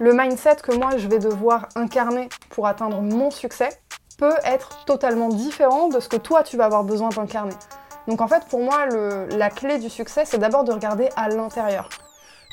[0.00, 3.68] Le mindset que moi je vais devoir incarner pour atteindre mon succès
[4.18, 7.54] peut être totalement différent de ce que toi tu vas avoir besoin d'incarner.
[8.06, 11.88] Donc en fait pour moi la clé du succès c'est d'abord de regarder à l'intérieur.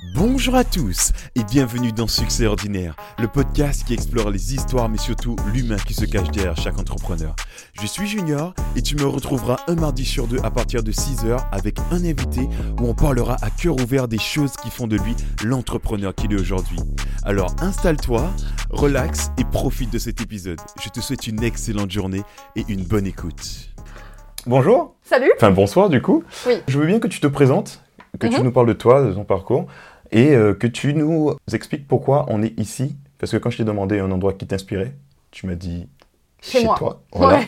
[0.04, 4.98] Bonjour à tous et bienvenue dans Succès Ordinaire, le podcast qui explore les histoires mais
[4.98, 7.34] surtout l'humain qui se cache derrière chaque entrepreneur.
[7.82, 11.46] Je suis Junior et tu me retrouveras un mardi sur deux à partir de 6h
[11.52, 12.50] avec un invité
[12.80, 16.40] où on parlera à cœur ouvert des choses qui font de lui l'entrepreneur qu'il est
[16.40, 16.80] aujourd'hui.
[17.24, 18.30] Alors installe-toi,
[18.72, 20.60] relaxe et profite de cet épisode.
[20.84, 22.24] Je te souhaite une excellente journée
[22.58, 23.70] et une bonne écoute.
[24.46, 24.96] Bonjour.
[25.04, 25.32] Salut.
[25.38, 26.24] Enfin bonsoir du coup.
[26.46, 26.56] Oui.
[26.68, 27.82] Je veux bien que tu te présentes,
[28.18, 28.44] que tu Mhm.
[28.44, 29.66] nous parles de toi, de ton parcours
[30.12, 32.96] et euh, que tu nous expliques pourquoi on est ici.
[33.18, 34.94] Parce que quand je t'ai demandé un endroit qui t'inspirait,
[35.32, 35.88] tu m'as dit
[36.42, 36.76] Chez moi.
[36.78, 37.02] toi.
[37.14, 37.38] Voilà.
[37.40, 37.48] Ouais.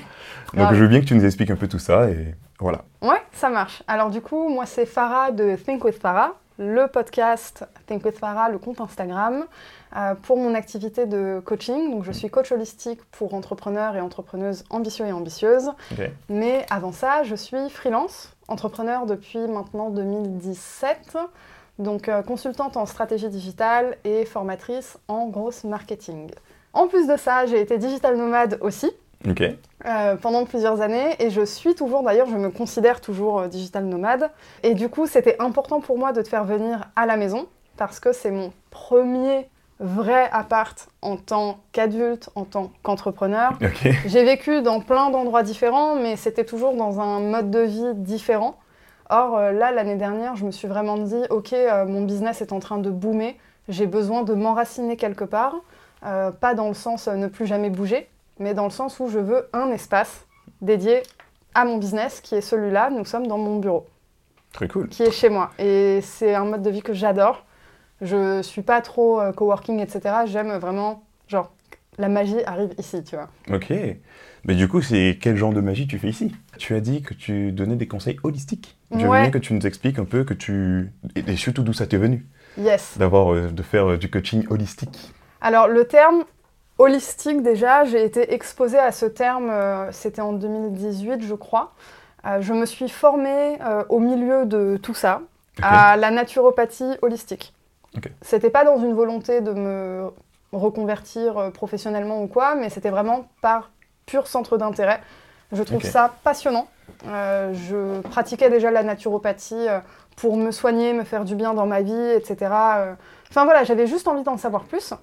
[0.55, 2.85] Donc je veux bien que tu nous expliques un peu tout ça et voilà.
[3.01, 3.83] Ouais, ça marche.
[3.87, 8.49] Alors du coup, moi c'est Farah de Think with Farah, le podcast Think with Farah,
[8.49, 9.43] le compte Instagram,
[9.95, 11.91] euh, pour mon activité de coaching.
[11.91, 15.69] Donc je suis coach holistique pour entrepreneurs et entrepreneuses ambitieux et ambitieuses.
[16.29, 21.17] Mais avant ça, je suis freelance, entrepreneur depuis maintenant 2017.
[21.79, 26.31] Donc euh, consultante en stratégie digitale et formatrice en grosse marketing.
[26.73, 28.91] En plus de ça, j'ai été digital nomade aussi
[29.85, 33.85] euh, pendant plusieurs années et je suis toujours, d'ailleurs, je me considère toujours euh, digital
[33.85, 34.29] nomade.
[34.63, 37.99] Et du coup, c'était important pour moi de te faire venir à la maison parce
[37.99, 39.49] que c'est mon premier
[39.79, 43.53] vrai appart en tant qu'adulte, en tant qu'entrepreneur.
[44.05, 48.57] J'ai vécu dans plein d'endroits différents, mais c'était toujours dans un mode de vie différent.
[49.09, 52.51] Or, euh, là, l'année dernière, je me suis vraiment dit, ok, euh, mon business est
[52.51, 53.35] en train de boomer,
[53.69, 55.55] j'ai besoin de m'enraciner quelque part,
[56.05, 59.07] Euh, pas dans le sens euh, ne plus jamais bouger, mais dans le sens où
[59.09, 60.27] je veux un espace
[60.61, 61.01] dédié
[61.55, 63.87] à mon business, qui est celui-là, nous sommes dans mon bureau,
[64.53, 64.89] Très cool.
[64.89, 65.49] qui est chez moi.
[65.57, 67.43] Et c'est un mode de vie que j'adore.
[68.01, 70.15] Je suis pas trop euh, coworking, etc.
[70.25, 71.51] J'aime vraiment, genre,
[71.97, 73.29] la magie arrive ici, tu vois.
[73.51, 73.73] Ok.
[74.43, 76.33] Mais du coup, c'est quel genre de magie tu fais ici?
[76.57, 78.77] Tu as dit que tu donnais des conseils holistiques.
[78.91, 81.87] Je veux bien que tu nous expliques un peu que tu et surtout d'où ça
[81.87, 82.25] t'est venu?
[82.57, 82.97] Yes.
[82.97, 85.13] d'avoir euh, de faire euh, du coaching holistique.
[85.41, 86.23] Alors le terme
[86.79, 91.73] holistique déjà, j'ai été exposée à ce terme, euh, c'était en 2018 je crois.
[92.41, 93.57] Je me suis formée
[93.87, 95.21] au milieu de tout ça,
[95.61, 97.53] à la naturopathie holistique.
[98.21, 100.09] C'était pas dans une volonté de me
[100.51, 103.69] reconvertir euh, professionnellement ou quoi, mais c'était vraiment par
[104.05, 105.01] pur centre d'intérêt.
[105.51, 106.67] Je trouve ça passionnant.
[107.07, 109.79] Euh, je pratiquais déjà la naturopathie euh,
[110.15, 112.35] pour me soigner, me faire du bien dans ma vie, etc.
[113.29, 114.93] Enfin voilà, j'avais juste envie d'en savoir plus.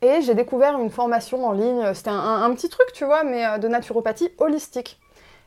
[0.00, 3.22] Et j'ai découvert une formation en ligne, c'était un, un- un petit truc, tu vois,
[3.24, 4.98] mais de naturopathie holistique.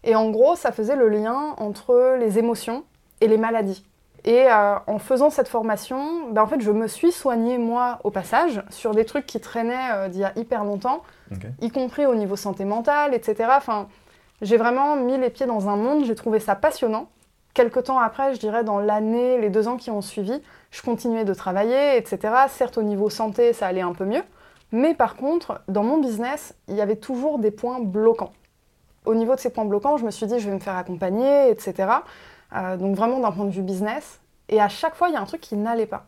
[0.03, 2.83] Et en gros, ça faisait le lien entre les émotions
[3.21, 3.83] et les maladies.
[4.25, 8.09] Et euh, en faisant cette formation, ben, en fait, je me suis soignée, moi, au
[8.09, 11.03] passage, sur des trucs qui traînaient euh, d'il y a hyper longtemps,
[11.61, 13.49] y compris au niveau santé mentale, etc.
[13.55, 13.87] Enfin,
[14.41, 17.07] j'ai vraiment mis les pieds dans un monde, j'ai trouvé ça passionnant.
[17.53, 21.23] Quelque temps après, je dirais dans l'année, les deux ans qui ont suivi, je continuais
[21.23, 22.33] de travailler, etc.
[22.49, 24.23] Certes, au niveau santé, ça allait un peu mieux.
[24.71, 28.33] Mais par contre, dans mon business, il y avait toujours des points bloquants.
[29.05, 31.49] Au niveau de ces points bloquants, je me suis dit, je vais me faire accompagner,
[31.51, 31.87] etc.
[32.53, 34.19] Euh, donc vraiment d'un point de vue business.
[34.49, 36.05] Et à chaque fois, il y a un truc qui n'allait pas.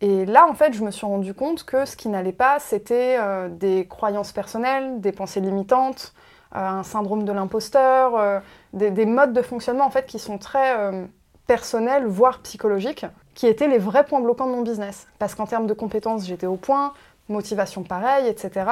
[0.00, 3.16] Et là, en fait, je me suis rendu compte que ce qui n'allait pas, c'était
[3.18, 6.14] euh, des croyances personnelles, des pensées limitantes,
[6.54, 10.92] euh, un syndrome de l'imposteur, des, des modes de fonctionnement en fait qui sont très
[11.46, 15.06] personnels, voire psychologiques, qui étaient les vrais points bloquants de mon business.
[15.18, 16.92] Parce qu'en termes de compétences, j'étais au point,
[17.28, 18.70] motivation pareil, etc.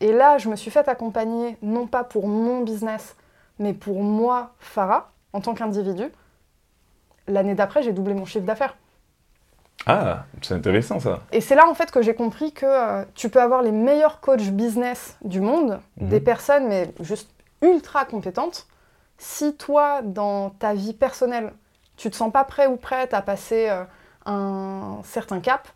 [0.00, 3.16] Et là, je me suis fait accompagner, non pas pour mon business,
[3.58, 6.04] mais pour moi, Farah, en tant qu'individu.
[7.26, 8.76] L'année d'après, j'ai doublé mon chiffre d'affaires.
[9.86, 11.20] Ah, c'est intéressant ça.
[11.32, 14.20] Et c'est là en fait que j'ai compris que euh, tu peux avoir les meilleurs
[14.20, 16.08] coachs business du monde, Mhm.
[16.08, 17.28] des personnes mais juste
[17.60, 18.66] ultra compétentes.
[19.18, 21.52] Si toi, dans ta vie personnelle,
[21.96, 23.84] tu te sens pas prêt ou prête à passer euh,
[24.26, 25.68] un certain cap,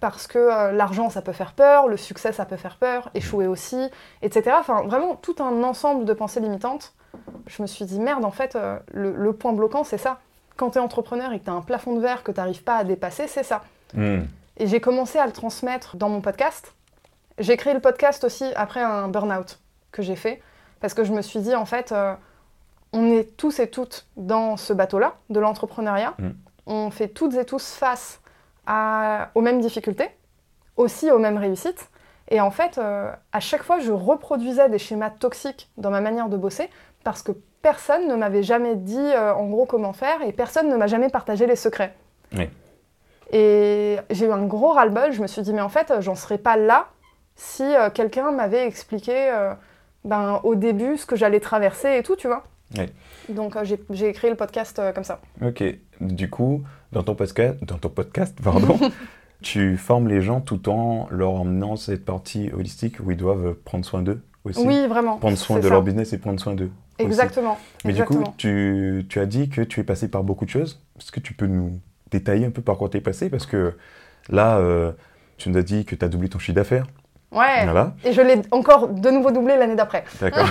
[0.00, 3.46] parce que euh, l'argent ça peut faire peur, le succès ça peut faire peur, échouer
[3.46, 3.90] aussi,
[4.22, 4.56] etc.
[4.58, 6.94] Enfin vraiment tout un ensemble de pensées limitantes.
[7.46, 10.18] Je me suis dit merde en fait euh, le, le point bloquant c'est ça.
[10.56, 12.62] Quand tu es entrepreneur et que tu as un plafond de verre que tu n'arrives
[12.62, 13.62] pas à dépasser, c'est ça.
[13.94, 14.22] Hmm.
[14.58, 16.74] Et j'ai commencé à le transmettre dans mon podcast.
[17.38, 19.58] J'ai créé le podcast aussi après un burn-out
[19.90, 20.42] que j'ai fait.
[20.80, 22.14] Parce que je me suis dit, en fait, euh,
[22.92, 26.14] on est tous et toutes dans ce bateau-là, de l'entrepreneuriat.
[26.18, 26.30] Mm.
[26.66, 28.20] On fait toutes et tous face
[28.66, 30.10] à- aux mêmes difficultés,
[30.76, 31.88] aussi aux mêmes réussites.
[32.28, 36.28] Et en fait, euh, à chaque fois, je reproduisais des schémas toxiques dans ma manière
[36.28, 36.68] de bosser
[37.04, 37.32] parce que
[37.62, 41.08] personne ne m'avait jamais dit euh, en gros comment faire et personne ne m'a jamais
[41.08, 41.94] partagé les secrets.
[42.36, 42.48] Oui.
[43.32, 45.12] Et j'ai eu un gros ras-le-bol.
[45.12, 46.88] Je me suis dit, mais en fait, j'en serais pas là
[47.34, 49.54] si euh, quelqu'un m'avait expliqué euh,
[50.04, 52.44] ben, au début ce que j'allais traverser et tout, tu vois.
[53.28, 53.56] Donc
[53.90, 55.20] j'ai- créé le podcast comme ça.
[55.42, 55.62] Ok.
[56.00, 58.78] Du coup, dans ton podcast, dans ton podcast pardon,
[59.42, 63.84] tu formes les gens tout en leur emmenant cette partie holistique où ils doivent prendre
[63.84, 64.66] soin d'eux aussi.
[64.66, 65.16] Oui, vraiment.
[65.18, 65.68] Prendre soin de ça.
[65.70, 66.70] leur business et prendre soin d'eux.
[66.98, 67.06] aussi.
[67.06, 67.58] Exactement.
[67.84, 70.80] Mais du coup, tu, tu as dit que tu es passé par beaucoup de choses.
[70.98, 71.78] Est-ce que tu peux nous
[72.10, 73.28] détailler un peu par quoi tu es passé?
[73.30, 73.74] Parce que
[74.28, 74.92] là, euh,
[75.38, 76.86] tu nous as dit que tu as doublé ton chiffre d'affaires.
[77.32, 77.64] Ouais.
[77.64, 80.04] Voilà, Et je l'ai encore de nouveau doublé l'année d'après.
[80.20, 80.46] d'accord.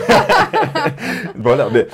[1.35, 1.88] voilà, mais,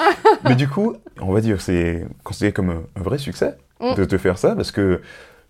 [0.46, 3.94] mais du coup, on va dire c'est considéré comme un, un vrai succès Mm.
[3.94, 5.02] de te faire ça parce que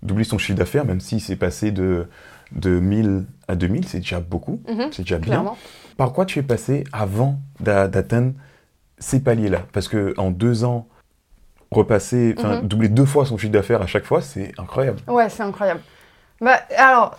[0.03, 2.07] doubler son chiffre d'affaires, même si c'est passé de,
[2.51, 5.27] de 1000 à 2000, c'est déjà beaucoup, Mhm, c'est déjà bien.
[5.31, 5.57] Clairement.
[5.97, 8.33] Par quoi tu es passé avant d'a- d'atteindre
[8.99, 9.61] ces paliers-là?
[9.73, 10.87] Parce que en deux ans,
[11.71, 12.67] repasser, enfin Mhm.
[12.67, 14.99] doubler deux fois son chiffre d'affaires à chaque fois, c'est incroyable.
[15.07, 15.81] Ouais, c'est incroyable.
[16.39, 17.17] Bah, alors,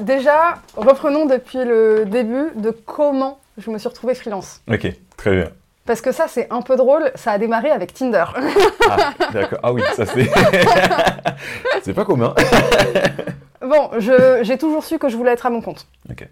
[0.00, 4.60] déjà, reprenons depuis le début de comment je me suis retrouvée freelance.
[4.70, 4.86] Ok,
[5.16, 5.50] très bien.
[5.86, 8.24] Parce que ça, c'est un peu drôle, ça a démarré avec Tinder.
[8.88, 9.58] Ah, d'accord.
[9.64, 10.30] Ah oui, ça c'est.
[11.82, 12.32] c'est pas commun.
[13.60, 15.86] bon, j'ai toujours su que je voulais être à mon compte.
[16.08, 16.28] Ok.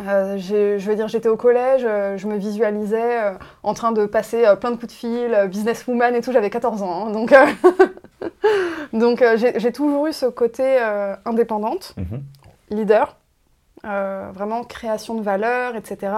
[0.00, 3.32] Euh, je veux dire, j'étais au collège, euh, je me visualisais euh,
[3.62, 6.82] en train de passer euh, plein de coups de fil, businesswoman et tout, j'avais 14
[6.82, 7.06] ans.
[7.06, 7.34] hein, donc
[8.92, 10.78] donc j'ai toujours eu ce côté
[11.24, 11.94] indépendante.
[11.96, 12.22] Mhm.
[12.70, 13.16] leader,
[13.82, 16.12] vraiment création de valeur, etc.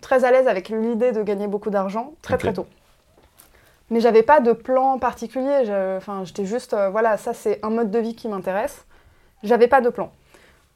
[0.00, 2.66] très à l'aise avec l'idée de gagner beaucoup d'argent très très tôt.
[3.90, 5.64] Mais j'avais pas de plan particulier.
[6.24, 8.84] j'étais juste, voilà, ça c'est un mode de vie qui m'intéresse.
[9.42, 10.12] J'avais pas de plan.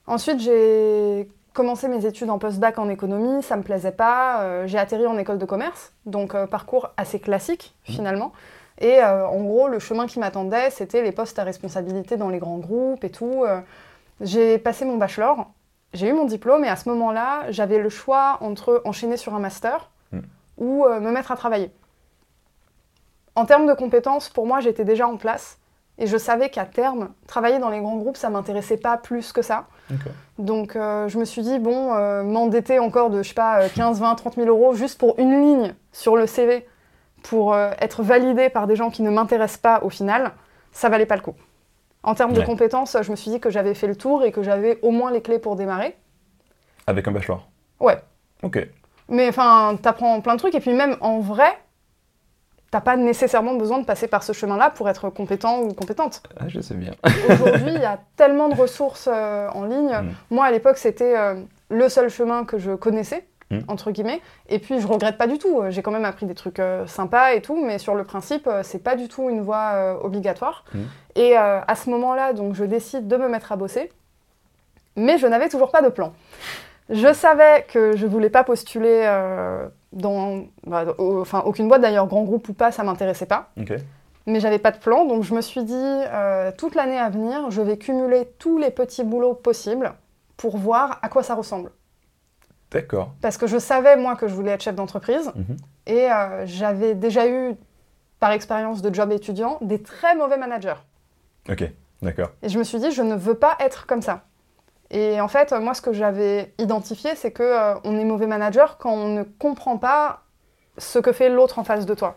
[0.06, 4.43] Ensuite, j'ai commencé mes études en post-bac en économie, ça me plaisait pas.
[4.43, 7.94] euh, j'ai atterri en école de commerce, donc euh, parcours assez classique Mhm.
[7.94, 8.32] finalement.
[8.78, 12.38] Et euh, en gros, le chemin qui m'attendait, c'était les postes à responsabilité dans les
[12.38, 13.44] grands groupes et tout.
[14.20, 15.50] j'ai passé mon bachelor,
[15.94, 19.40] j'ai eu mon diplôme et à ce moment-là, j'avais le choix entre enchaîner sur un
[19.40, 20.20] master Mm.
[20.58, 21.70] ou me mettre à travailler.
[23.34, 25.58] En termes de compétences, pour moi, j'étais déjà en place
[25.98, 29.43] et je savais qu'à terme, travailler dans les grands groupes, ça m'intéressait pas plus que
[29.43, 29.66] ça.
[30.38, 33.68] Donc euh, je me suis dit, bon, euh, m'endetter encore de, je sais pas, euh,
[33.74, 36.66] 15, 20, 30 000 euros juste pour une ligne sur le CV
[37.22, 40.32] pour euh, être validé par des gens qui ne m'intéressent pas au final,
[40.72, 41.34] ça valait pas le coup.
[42.02, 44.42] En termes de compétences, je me suis dit que j'avais fait le tour et que
[44.42, 45.96] j'avais au moins les clés pour démarrer.
[46.88, 47.48] Avec un bachelor?
[47.78, 48.02] Ouais.
[48.42, 48.66] Ok.
[49.08, 51.56] Mais enfin, t'apprends plein de trucs et puis même en vrai,
[52.72, 56.22] t'as pas nécessairement besoin de passer par ce chemin-là pour être compétent ou compétente.
[56.40, 56.92] Ah, je sais bien.
[57.30, 59.92] Aujourd'hui, il y a tellement de ressources euh, en ligne.
[59.92, 60.14] Mm.
[60.30, 61.34] Moi, à l'époque, c'était euh,
[61.69, 63.58] le seul chemin que je connaissais, Mm.
[63.69, 64.22] entre guillemets.
[64.48, 65.60] Et puis, je regrette pas du tout.
[65.60, 68.48] Euh, J'ai quand même appris des trucs euh, sympas et tout, mais sur le principe,
[68.62, 70.64] c'est pas du tout une voie obligatoire.
[70.72, 70.78] Mm.
[71.16, 73.92] Et à ce moment-là, donc, je décide de me mettre à bosser,
[74.96, 76.14] mais je n'avais toujours pas de plan.
[76.88, 79.06] Je savais que je voulais pas postuler
[79.92, 83.72] dans, bah, au- enfin, aucune boîte d'ailleurs, grand groupe ou pas, ça m'intéressait pas Ok.
[84.26, 87.50] mais j'avais pas de plan, donc je me suis dit, euh, toute l'année à venir,
[87.50, 89.92] je vais cumuler tous les petits boulots possibles
[90.36, 91.70] pour voir à quoi ça ressemble.
[92.70, 93.12] D'accord.
[93.20, 95.56] Parce que je savais, moi, que je voulais être chef d'entreprise, Mhm.
[95.86, 97.54] et euh, j'avais déjà eu,
[98.18, 100.80] par expérience de job étudiant, des très mauvais managers.
[101.50, 101.70] Ok.
[102.00, 102.30] D'accord.
[102.42, 104.22] Et je me suis dit, je ne veux pas être comme ça.
[104.92, 108.78] Et en fait, moi, ce que j'avais identifié, c'est que euh, on est mauvais manager
[108.78, 110.22] quand on ne comprend pas
[110.78, 112.17] ce que fait l'autre en face de toi.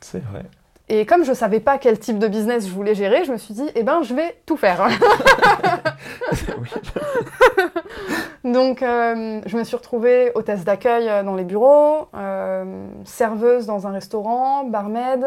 [0.00, 0.42] C'est vrai.
[0.88, 3.54] Et comme je savais pas quel type de business je voulais gérer, je me suis
[3.54, 4.88] dit, eh ben, je vais tout faire.
[8.44, 13.86] Donc, euh, je me suis retrouvée hôtesse d'accueil euh, dans les bureaux, euh, serveuse dans
[13.86, 15.24] un restaurant, barmaid.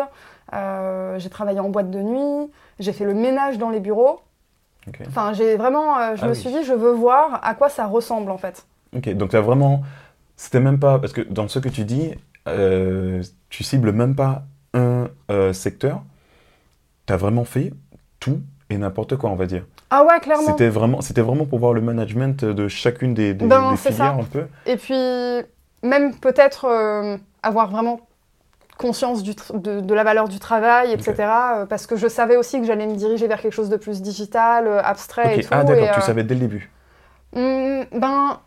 [0.53, 2.51] euh, j'ai travaillé en boîte de nuit.
[2.79, 4.19] J'ai fait le ménage dans les bureaux.
[5.07, 6.37] Enfin, j'ai vraiment, euh, je Ah me oui.
[6.39, 8.65] suis dit, je veux voir à quoi ça ressemble en fait.
[8.95, 9.09] Ok.
[9.13, 9.81] Donc, tu as vraiment.
[10.37, 10.99] C'était même pas.
[10.99, 12.11] Parce que dans ce que tu dis,
[12.47, 16.03] euh, tu cibles même pas un euh, secteur.
[17.07, 17.73] Tu as vraiment fait
[18.19, 19.63] tout et n'importe quoi, on va dire.
[19.89, 20.47] Ah ouais, clairement.
[20.47, 23.97] C'était vraiment, c'était vraiment pour voir le management de chacune des, des, Ben, des filières
[23.97, 24.21] ça.
[24.21, 24.45] un peu.
[24.65, 24.95] Et puis,
[25.83, 27.99] même peut-être avoir vraiment
[28.77, 31.13] conscience du de, de la valeur du travail, etc.
[31.19, 34.01] euh, parce que je savais aussi que j'allais me diriger vers quelque chose de plus
[34.01, 35.49] digital, euh, abstrait et tout.
[35.51, 36.71] Ah d'accord, tu euh, savais dès le début.
[37.33, 38.39] Hmm, ben,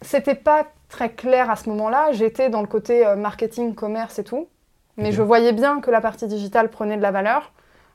[0.00, 2.12] c'était pas très clair à ce moment-là.
[2.12, 4.48] J'étais dans le côté marketing, commerce et tout.
[4.96, 7.52] Mais je voyais bien que la partie digitale prenait de la valeur.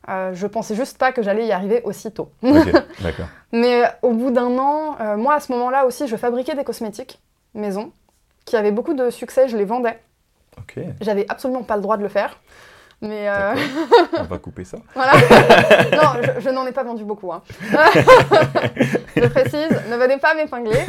[0.09, 2.31] Euh, je pensais juste pas que j'allais y arriver aussitôt.
[2.41, 2.71] Ok.
[3.01, 3.27] d'accord.
[3.51, 7.19] Mais au bout d'un an, euh, moi à ce moment-là aussi, je fabriquais des cosmétiques
[7.53, 7.91] maison
[8.45, 9.49] qui avaient beaucoup de succès.
[9.49, 9.99] Je les vendais.
[11.01, 12.37] J'avais absolument pas le droit de le faire.
[13.01, 13.53] Mais euh,
[14.19, 14.77] On va couper ça.
[14.95, 15.11] voilà.
[15.91, 17.31] non, je, je n'en ai pas vendu beaucoup.
[17.31, 17.43] hein.
[19.15, 20.79] je précise, ne venez pas m'épingler.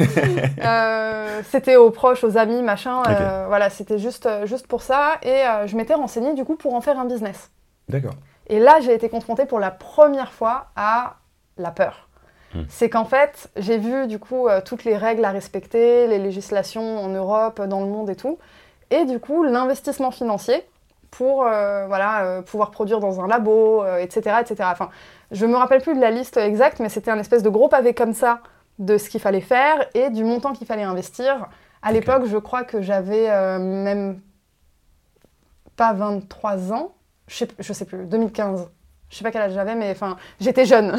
[0.63, 3.03] Euh, c'était aux proches, aux amis, machin.
[3.07, 5.17] euh, voilà, c'était juste, juste pour ça.
[5.21, 7.51] Et je m'étais renseignée du coup pour en faire un business.
[7.87, 8.13] D'accord.
[8.47, 11.17] Et là, j'ai été confrontée pour la première fois à
[11.57, 12.07] la peur.
[12.55, 12.63] Hmm.
[12.67, 17.09] C'est qu'en fait, j'ai vu du coup toutes les règles à respecter, les législations en
[17.09, 18.39] Europe, dans le monde et tout.
[18.91, 20.63] Et du coup, l'investissement financier
[21.11, 24.69] pour euh, voilà, euh, pouvoir produire dans un labo, euh, etc., etc.
[24.71, 24.89] Enfin,
[25.31, 27.93] je me rappelle plus de la liste exacte, mais c'était un espèce de gros pavé
[27.93, 28.41] comme ça
[28.77, 31.47] de ce qu'il fallait faire et du montant qu'il fallait investir.
[31.81, 33.27] À l'époque, je crois que j'avais
[33.59, 34.21] même
[35.75, 36.93] pas 23 ans,
[37.27, 38.69] je sais, je sais plus, 2015.
[39.09, 40.95] Je sais pas quel âge j'avais, mais enfin, j'étais jeune.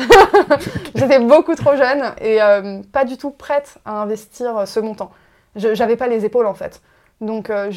[0.94, 2.38] j'étais beaucoup trop jeune et
[2.92, 5.10] pas du tout prête à investir ce montant.
[5.54, 6.80] J'avais pas les épaules en fait.
[7.20, 7.70] Donc euh,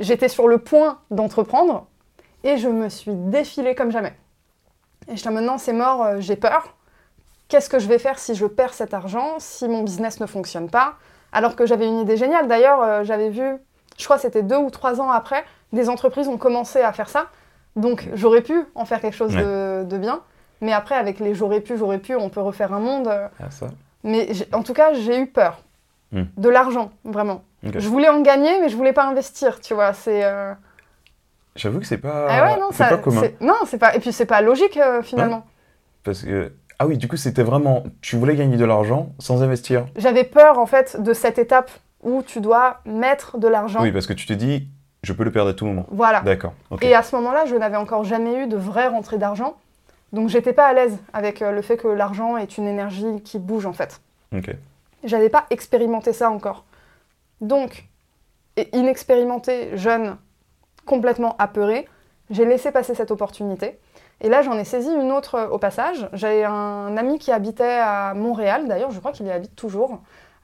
[0.00, 1.86] j'étais sur le point d'entreprendre
[2.44, 4.14] et je me suis défilée comme jamais.
[5.08, 6.74] Et je maintenant c'est mort, euh, j'ai peur.
[7.48, 10.68] Qu'est-ce que je vais faire si je perds cet argent, si mon business ne fonctionne
[10.68, 10.96] pas?
[11.32, 12.46] Alors que j'avais une idée géniale.
[12.46, 13.56] D'ailleurs, euh, j'avais vu,
[13.96, 17.08] je crois que c'était deux ou trois ans après, des entreprises ont commencé à faire
[17.08, 17.28] ça.
[17.76, 20.20] Donc j'aurais pu en faire quelque chose de, de bien.
[20.60, 23.08] Mais après, avec les j'aurais pu, j'aurais pu, on peut refaire un monde.
[23.08, 23.68] Ah, ça.
[24.04, 25.62] Mais en tout cas, j'ai eu peur.
[26.12, 26.24] Hmm.
[26.36, 27.42] De l'argent, vraiment.
[27.76, 29.92] Je voulais en gagner, mais je voulais pas investir, tu vois.
[29.92, 30.24] C'est.
[30.24, 30.52] euh,
[31.56, 32.86] J'avoue que c'est pas, ah ouais, non, ça.
[32.88, 33.20] pas commun.
[33.22, 33.94] c'est- Non, c'est pas.
[33.96, 35.44] Et puis c'est pas logique euh, finalement.
[36.04, 36.52] Parce que.
[36.78, 37.82] Ah oui, du coup, c'était vraiment.
[38.00, 39.86] Tu voulais gagner de l'argent sans investir.
[39.96, 41.70] J'avais peur en fait de cette étape
[42.02, 43.82] où tu dois mettre de l'argent.
[43.82, 44.68] Oui, parce que tu te dis,
[45.02, 45.86] je peux le perdre à tout moment.
[45.90, 46.20] Voilà.
[46.20, 46.52] D'accord.
[46.82, 49.56] Et à ce moment-là, je n'avais encore jamais eu de vraie rentrée d'argent.
[50.12, 53.40] Donc j'étais pas à l'aise avec euh, le fait que l'argent est une énergie qui
[53.40, 54.00] bouge en fait.
[54.34, 54.54] Ok.
[55.04, 56.64] J'avais pas expérimenté ça encore.
[57.40, 57.88] Donc,
[58.72, 60.16] inexpérimenté, jeune,
[60.84, 61.88] complètement apeuré,
[62.30, 63.78] j'ai laissé passer cette opportunité.
[64.20, 66.08] Et là, j'en ai saisi une autre euh, au passage.
[66.12, 70.00] J'ai un ami qui habitait à Montréal, d'ailleurs, je crois qu'il y habite toujours.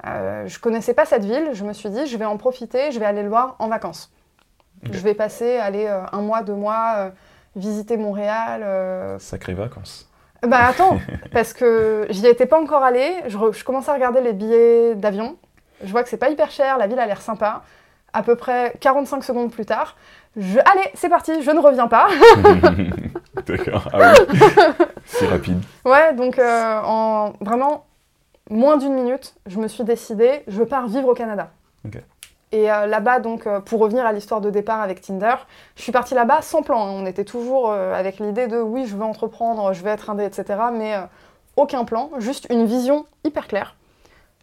[0.07, 2.99] Euh, je connaissais pas cette ville, je me suis dit, je vais en profiter, je
[2.99, 4.13] vais aller le voir en vacances.
[4.83, 7.11] Je vais passer, aller euh, un mois, deux mois, euh,
[7.57, 10.11] visiter Montréal, Sacrées vacances.
[10.47, 10.99] bah attends,
[11.33, 15.39] parce que j'y étais pas encore allée, je, je commence à regarder les billets d'avion,
[15.83, 17.63] je vois que c'est pas hyper cher, la ville a l'air sympa.
[18.13, 19.97] À peu près 45 secondes plus tard,
[20.37, 20.59] je...
[20.61, 22.07] allez, c'est parti, je ne reviens pas.
[23.47, 23.89] D'accord.
[23.93, 24.37] Ah oui.
[25.05, 25.61] c'est rapide.
[25.85, 27.87] ouais, donc euh, en vraiment
[28.51, 31.51] moins d'une minute, je me suis décidée, je pars vivre au Canada.
[32.53, 35.35] Et euh, là-bas, donc, euh, pour revenir à l'histoire de départ avec Tinder,
[35.75, 36.87] je suis partie là-bas sans plan.
[36.87, 36.91] hein.
[36.95, 40.45] On était toujours avec l'idée de oui, je veux entreprendre, je vais être indé, etc.
[40.73, 40.95] Mais
[41.57, 43.75] aucun plan, juste une vision hyper claire.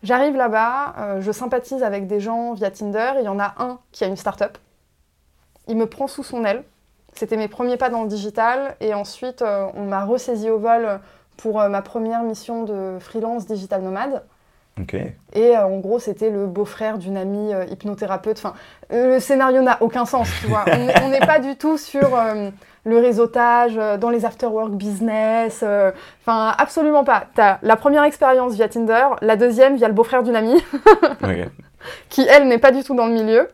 [0.04, 3.14] J'arrive là-bas, euh, je sympathise avec des gens via Tinder.
[3.20, 4.58] Il y en a un qui a une start-up.
[5.68, 6.64] Il me prend sous son aile.
[7.14, 8.76] C'était mes premiers pas dans le digital.
[8.80, 11.00] Et ensuite, euh, on m'a ressaisi au vol
[11.38, 14.24] pour euh, ma première mission de freelance digital nomade.
[14.80, 14.96] Ok.
[15.34, 18.38] Et en gros, c'était le beau-frère d'une amie hypnothérapeute.
[18.40, 18.54] Enfin,
[18.90, 20.64] le scénario n'a aucun sens, tu vois.
[21.04, 22.10] On n'est- pas du tout sur
[22.84, 25.62] le réseautage, euh, dans les after-work business.
[25.64, 27.26] euh, Enfin, absolument pas.
[27.36, 30.62] T'as la première expérience via Tinder, la deuxième via le beau-frère d'une amie,
[32.10, 33.48] qui, elle, n'est pas du tout dans le milieu.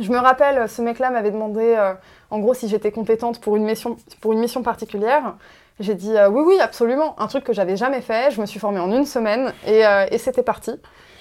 [0.00, 1.92] Je me rappelle, ce mec-là m'avait demandé, euh,
[2.30, 5.34] en gros, si j'étais compétente pour une mission, pour une mission particulière.
[5.80, 7.18] J'ai dit euh, oui, oui, absolument.
[7.20, 8.30] Un truc que j'avais jamais fait.
[8.30, 10.70] Je me suis formée en une semaine et, euh, et c'était parti.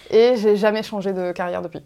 [0.09, 1.83] Et j'ai jamais changé de carrière depuis.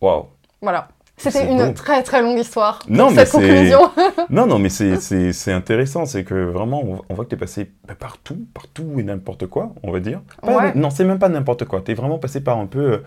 [0.00, 0.26] Waouh.
[0.62, 0.88] Voilà.
[1.16, 2.80] C'était une très très longue histoire.
[2.88, 3.78] Non, mais cette c'est- conclusion.
[4.30, 6.06] Non, non, mais c'est- intéressant.
[6.06, 9.72] C'est que vraiment, on, voit que tu es passé bah, partout, partout et n'importe quoi,
[9.82, 10.20] on va dire.
[10.42, 10.72] Pas- Ouais.
[10.74, 11.80] Non, c'est même pas n'importe quoi.
[11.82, 12.98] Tu es vraiment passé par un peu euh,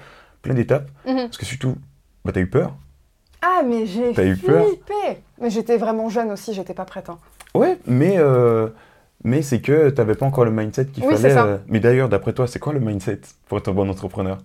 [0.42, 0.90] plein d'étapes.
[1.06, 1.26] Mhm.
[1.26, 1.76] Parce que surtout,
[2.24, 2.74] bah, tu as eu peur.
[3.42, 5.22] Ah, mais j'ai T'as eu peur flippé.
[5.42, 7.10] Mais j'étais vraiment jeune aussi, j'étais pas prête.
[7.10, 7.18] hein.
[7.54, 8.70] Ouais, mais, euh,
[9.24, 11.34] mais c'est que tu n'avais pas encore le mindset qu'il Oui, fallait.
[11.34, 11.46] ça.
[11.46, 14.38] euh, Mais d'ailleurs, d'après toi, c'est quoi le mindset pour être un bon entrepreneur?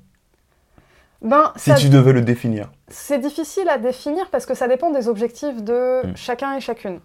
[1.23, 2.71] Ben, Si ça- tu devais le définir.
[2.88, 6.17] c'est difficile à définir parce que ça dépend des objectifs de Mm.
[6.17, 7.00] chacun et chacune.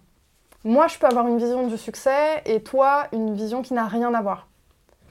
[0.64, 4.12] Moi, je peux avoir une vision du succès et toi, une vision qui n'a rien
[4.12, 4.48] à voir.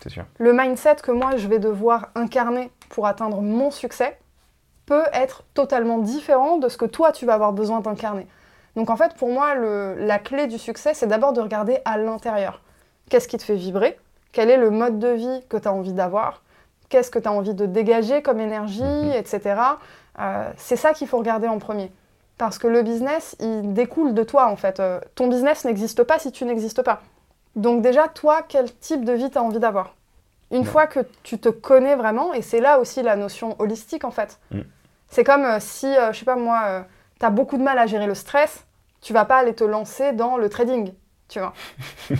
[0.01, 0.25] C'est sûr.
[0.37, 4.17] Le mindset que moi, je vais devoir incarner pour atteindre mon succès
[4.85, 8.27] peut être totalement différent de ce que toi, tu vas avoir besoin d'incarner.
[8.75, 11.97] Donc en fait, pour moi, le- la clé du succès, c'est d'abord de regarder à
[11.97, 12.61] l'intérieur.
[13.09, 13.97] Qu'est-ce qui te fait vibrer?
[14.33, 16.43] Quel est le mode de vie que tu as envie d'avoir?
[16.89, 19.11] Qu'est-ce que tu as envie de dégager comme énergie, Mhm.
[19.13, 19.55] etc.
[20.19, 21.91] Euh, c'est ça qu'il faut regarder en premier.
[22.37, 24.79] Parce que le business, il découle de toi, en fait.
[24.79, 27.01] Euh, ton business n'existe pas si tu n'existes pas.
[27.55, 29.95] Donc déjà, toi, quel type de vie tu as envie d'avoir?
[30.51, 30.63] Une Ouais.
[30.63, 34.39] fois que tu te connais vraiment, et c'est là aussi la notion holistique, en fait.
[34.51, 34.61] Mm.
[35.09, 36.85] C'est comme euh, si, je sais pas moi,
[37.19, 38.65] tu as beaucoup de mal à gérer le stress,
[39.01, 40.93] tu vas pas aller te lancer dans le trading,
[41.27, 41.53] tu vois.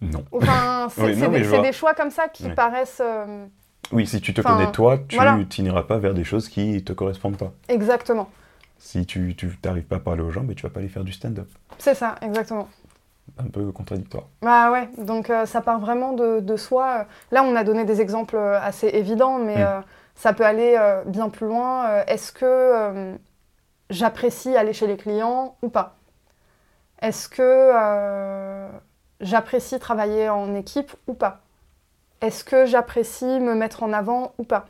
[0.00, 0.24] Non.
[0.30, 2.54] Enfin, c'est Oui, des, choix comme ça qui Ouais.
[2.54, 3.02] paraissent
[3.92, 5.38] Oui, si tu te Enfin, connais toi, tu voilà.
[5.58, 7.52] n'iras pas vers des choses qui te correspondent pas.
[7.68, 8.28] exactement.
[8.78, 11.12] Si tu n'arrives pas à parler aux gens, mais tu vas pas aller faire du
[11.12, 11.48] stand-up.
[11.78, 12.68] C'est ça, exactement.
[13.38, 14.24] Un peu contradictoire.
[14.42, 17.06] Bah ouais, donc euh, ça part vraiment de, de soi.
[17.30, 19.66] Là, on a donné des exemples euh, assez évidents, mais Mm.
[19.66, 19.80] euh,
[20.14, 22.02] ça peut aller euh, bien plus loin.
[22.06, 23.14] Est-ce que
[23.90, 25.96] j'apprécie aller chez les clients ou pas?
[27.00, 27.72] Est-ce que
[29.20, 31.40] j'apprécie travailler en équipe ou pas?
[32.20, 34.66] Est-ce que j'apprécie me mettre en avant ou pas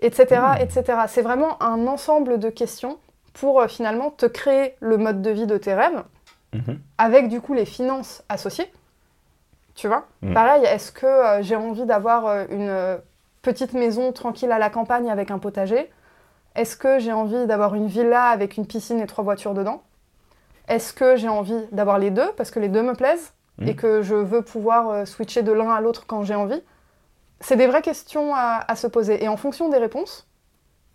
[0.00, 0.26] Etc.
[0.60, 0.84] Etc.
[1.08, 2.98] C'est vraiment un ensemble de questions
[3.32, 6.02] pour euh, finalement te créer le mode de vie de tes rêves
[6.54, 6.78] Mhm.
[6.96, 8.72] avec du coup les finances associées.
[9.74, 10.06] Tu vois?
[10.22, 10.32] Mm.
[10.32, 12.98] Pareil, est-ce que euh, j'ai envie d'avoir euh, une
[13.42, 15.90] petite maison tranquille à la campagne avec un potager?
[16.54, 19.82] Est-ce que j'ai envie d'avoir une villa avec une piscine et trois voitures dedans?
[20.68, 22.30] Est-ce que j'ai envie d'avoir les deux?
[22.36, 23.68] Parce que les deux me plaisent Mm.
[23.68, 26.62] et que je veux pouvoir switcher de l'un à l'autre quand j'ai envie
[27.40, 29.22] C'est des vraies questions à, à se poser.
[29.22, 30.26] Et en fonction des réponses,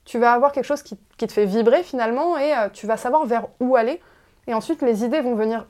[0.06, 2.98] tu vas avoir quelque chose qui, qui te fait vibrer finalement et euh, tu vas
[2.98, 4.02] savoir vers où aller.
[4.48, 5.66] Et ensuite, les idées vont venir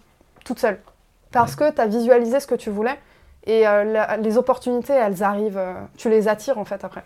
[0.46, 0.80] toutes seules.
[1.32, 2.98] Parce que tu as visualisé ce que tu voulais
[3.46, 7.04] et euh, la- les opportunités, elles arrivent, euh, tu les attires en fait après.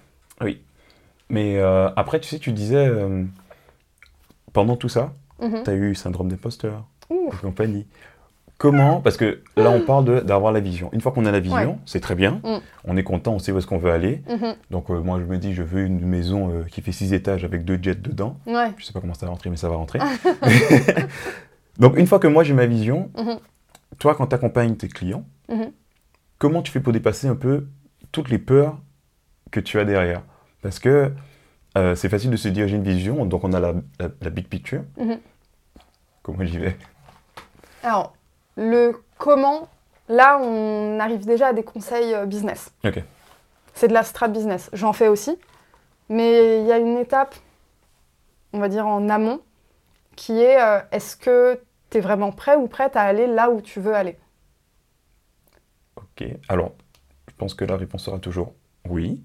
[1.29, 2.88] Mais euh, après, tu sais, tu disais,
[4.53, 5.63] pendant tout ça, Mhm.
[5.63, 6.84] tu as eu syndrome d'imposteur
[7.41, 7.88] compagnie.
[8.57, 10.89] Comment Parce que là, on parle de- d'avoir la vision.
[10.93, 11.77] Une fois qu'on a la vision, Ouais.
[11.85, 12.39] c'est très bien.
[12.43, 12.57] Mm.
[12.85, 14.24] On est content, on sait où est-ce qu'on veut aller.
[14.29, 14.55] Mhm.
[14.71, 17.43] Donc, euh, moi, je me dis, je veux une maison euh, qui fait six étages
[17.43, 18.38] avec deux jets dedans.
[18.47, 18.71] Ouais.
[18.77, 20.00] Je sais pas comment ça va rentrer, mais ça va rentrer.
[21.79, 23.38] Donc, une fois que moi j'ai ma vision, Mhm.
[24.00, 25.71] toi, quand tu accompagnes tes clients, Mhm.
[26.39, 27.67] comment tu fais pour dépasser un peu
[28.13, 28.77] toutes les peurs
[29.51, 30.21] que tu as derrière?
[30.62, 31.12] Parce que
[31.77, 34.29] euh, c'est facile de se dire j'ai une vision, donc on a la, la- la
[34.29, 34.83] big picture.
[36.24, 36.77] Comment j'y vais?
[37.83, 38.14] Alors,
[38.55, 39.67] le comment,
[40.09, 42.71] là, on arrive déjà à des conseils euh, business.
[42.83, 43.01] Ok.
[43.74, 44.69] C'est de la strat business.
[44.74, 45.38] J'en fais aussi.
[46.09, 47.35] Mais il y a une étape,
[48.53, 49.41] on va dire en amont,
[50.15, 53.62] qui est euh, est-ce que tu es vraiment prêt ou prête à aller là où
[53.62, 54.17] tu veux aller?
[55.97, 56.27] Ok.
[56.47, 56.71] Alors,
[57.27, 58.53] je pense que la réponse sera toujours
[58.88, 59.21] oui.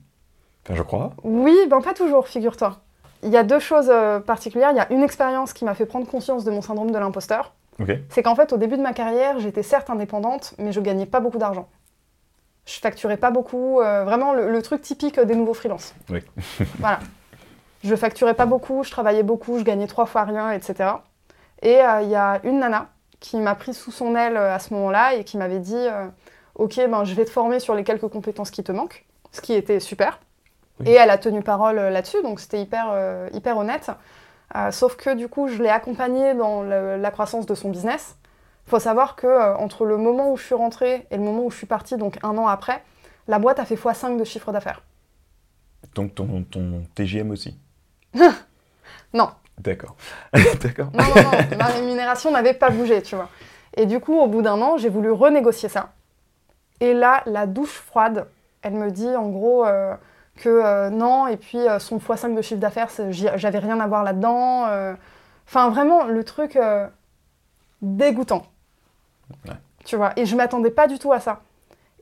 [0.64, 1.12] Enfin, je crois.
[1.22, 2.80] Oui, ben pas toujours, figure-toi.
[3.22, 4.70] Il y a deux choses euh, particulières.
[4.72, 7.52] Il y a une expérience qui m'a fait prendre conscience de mon syndrome de l'imposteur.
[8.08, 11.20] C'est qu'en fait, au début de ma carrière, j'étais certes indépendante, mais je gagnais pas
[11.20, 11.68] beaucoup d'argent.
[12.66, 15.94] Je facturais pas beaucoup, euh, vraiment le, le truc typique des nouveaux freelances.
[16.10, 16.20] Oui.
[16.78, 17.00] voilà.
[17.82, 20.90] Je facturais pas beaucoup, je travaillais beaucoup, je gagnais trois fois rien, etc.
[21.62, 22.88] Et euh, il y a une nana
[23.20, 26.06] qui m'a pris sous son aile euh, à ce moment-là et qui m'avait dit euh,
[26.56, 29.54] Ok, ben, je vais te former sur les quelques compétences qui te manquent, ce qui
[29.54, 30.20] était super.
[30.80, 30.90] Oui.
[30.90, 32.94] Et elle a tenu parole là-dessus, donc c'était hyper,
[33.32, 33.90] hyper honnête.
[34.56, 38.16] Euh, sauf que du coup, je l'ai accompagnée dans le- la croissance de son business.
[38.66, 41.44] Il faut savoir que euh, entre le moment où je suis rentrée et le moment
[41.44, 42.82] où je suis partie, donc un an après,
[43.28, 44.82] la boîte a fait x5 de chiffre d'affaires.
[45.94, 47.58] Donc ton, ton TGM aussi.
[49.12, 49.30] Non.
[49.58, 49.96] D'accord.
[50.32, 50.88] D'accord.
[50.94, 53.28] Non, non, non, ma rémunération n'avait pas bougé, tu vois.
[53.76, 55.90] Et du coup, au bout d'un an, j'ai voulu renégocier ça.
[56.80, 58.26] Et là, la douche froide,
[58.62, 59.94] elle me dit en gros euh,
[60.40, 64.02] que euh, non, et puis euh, son x5 de chiffre d'affaires, j'avais rien à voir
[64.02, 64.66] là-dedans.
[64.68, 64.94] euh.
[65.46, 66.58] Enfin, vraiment, le truc
[67.82, 68.42] dégoûtant.
[69.46, 69.54] Ouais.
[69.84, 71.40] Tu vois, et je m'attendais pas du tout à ça.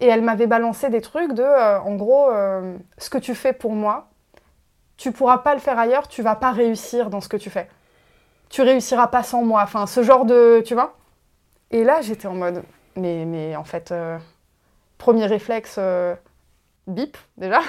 [0.00, 3.52] Et elle m'avait balancé des trucs de, euh, en gros, euh, ce que tu fais
[3.52, 4.08] pour moi,
[4.96, 7.68] tu pourras pas le faire ailleurs, tu vas pas réussir dans ce que tu fais.
[8.48, 9.62] Tu réussiras pas sans moi.
[9.62, 10.94] Enfin, ce genre de, tu vois.
[11.70, 12.62] Et là, j'étais en mode,
[12.96, 14.18] mais, mais en fait, euh,
[14.98, 15.78] premier réflexe,
[16.88, 17.60] bip déjà,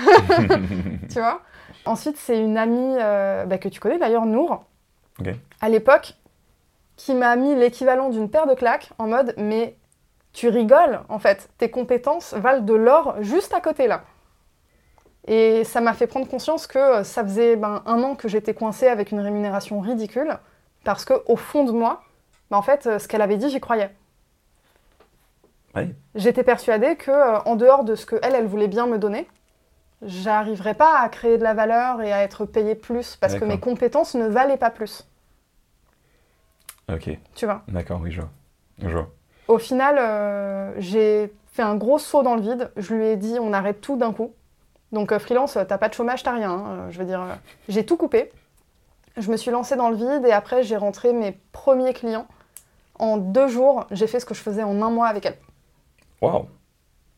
[1.09, 1.41] tu vois.
[1.85, 4.65] Ensuite, c'est une amie euh, bah, que tu connais d'ailleurs, Nour,
[5.61, 6.15] à l'époque,
[6.95, 9.75] qui m'a mis l'équivalent d'une paire de claques en mode, mais
[10.33, 14.03] tu rigoles, en fait, tes compétences valent de l'or juste à côté là.
[15.27, 18.53] Et ça m'a fait prendre conscience que euh, ça faisait ben, un an que j'étais
[18.53, 20.37] coincée avec une rémunération ridicule,
[20.83, 22.03] parce que au fond de moi,
[22.49, 23.91] ben, en fait, euh, ce qu'elle avait dit, j'y croyais.
[26.15, 29.27] J'étais persuadée que, euh, en dehors de ce que elle, elle voulait bien me donner,
[30.01, 33.59] j'arriverais pas à créer de la valeur et à être payée plus, parce que mes
[33.59, 35.07] compétences ne valaient pas plus.
[36.91, 37.09] Ok.
[37.35, 37.61] Tu vois?
[37.67, 38.29] D'accord, oui, je vois.
[38.81, 39.09] Je vois.
[39.47, 42.71] Au final, euh, j'ai fait un gros saut dans le vide.
[42.77, 44.33] Je lui ai dit, on arrête tout d'un coup.
[44.91, 46.51] Donc euh, freelance, t'as pas de chômage, t'as rien.
[46.51, 46.87] hein.
[46.89, 47.21] Je veux dire,
[47.67, 48.31] j'ai tout coupé.
[49.17, 52.25] Je me suis lancée dans le vide et après j'ai rentré mes premiers clients.
[52.97, 55.37] En deux jours, j'ai fait ce que je faisais en un mois avec elle.
[56.21, 56.45] Waouh.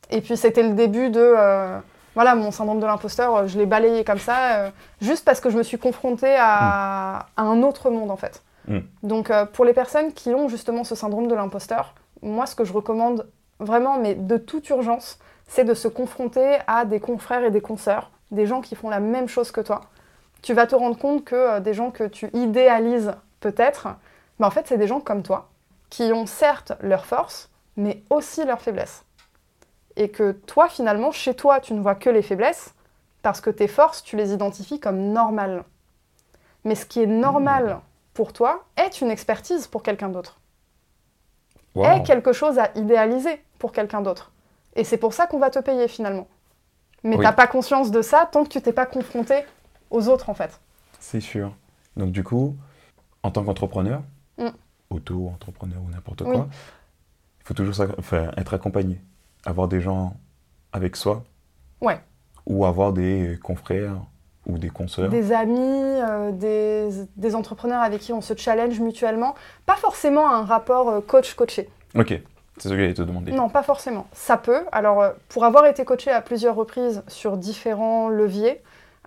[0.10, 1.20] Et puis c'était le début de...
[1.20, 1.80] euh,
[2.14, 5.50] voilà, mon syndrome de l'imposteur, euh, je l'ai balayé comme ça, euh, juste parce que
[5.50, 8.44] je me suis confrontée à, à un autre monde en fait.
[8.68, 8.80] Mm.
[9.04, 12.66] Donc euh, pour les personnes qui ont justement ce syndrome de l'imposteur, moi ce que
[12.66, 17.52] je recommande vraiment, mais de toute urgence, c'est de se confronter à des confrères et
[17.52, 19.82] des consoeurs, des gens qui font la même chose que toi.
[20.42, 23.88] Tu vas te rendre compte que des gens que tu idéalises peut-être,
[24.40, 25.50] mais en fait c'est des gens comme toi,
[25.90, 29.04] qui ont certes leurs forces, mais aussi leurs faiblesses.
[29.96, 32.74] Et que toi finalement, chez toi, tu ne vois que les faiblesses,
[33.22, 35.64] parce que tes forces, tu les identifies comme normales.
[36.64, 37.80] Mais ce qui est normal
[38.14, 40.38] pour toi est une expertise pour quelqu'un d'autre,
[41.76, 41.86] Wow.
[41.86, 44.32] est quelque chose à idéaliser pour quelqu'un d'autre.
[44.76, 46.28] Et c'est pour ça qu'on va te payer finalement.
[47.04, 47.24] Mais Oui.
[47.24, 49.44] t'as pas conscience de ça tant que tu t'es pas confronté
[49.90, 50.60] aux autres en fait.
[51.00, 51.54] C'est sûr.
[51.98, 52.56] Donc du coup,
[53.24, 54.02] en tant qu'entrepreneur,
[54.38, 54.50] Mm.
[54.90, 56.38] auto-entrepreneur ou n'importe Oui.
[57.42, 59.02] Il faut toujours enfin, être accompagné,
[59.46, 60.14] avoir des gens
[60.74, 61.24] avec soi,
[61.82, 62.00] Ouais.
[62.46, 63.96] ou avoir des confrères
[64.48, 65.10] ou des consoeurs.
[65.10, 69.36] Des amis, euh, des, des entrepreneurs avec qui on se challenge mutuellement.
[69.66, 71.70] Pas forcément un rapport euh, coach-coaché.
[71.96, 72.10] Ok,
[72.58, 73.32] c'est ce que j'allais te demander.
[73.32, 74.08] Non, pas forcément.
[74.14, 74.62] Ça peut.
[74.72, 78.62] Alors, euh, pour avoir été coaché à plusieurs reprises sur différents leviers,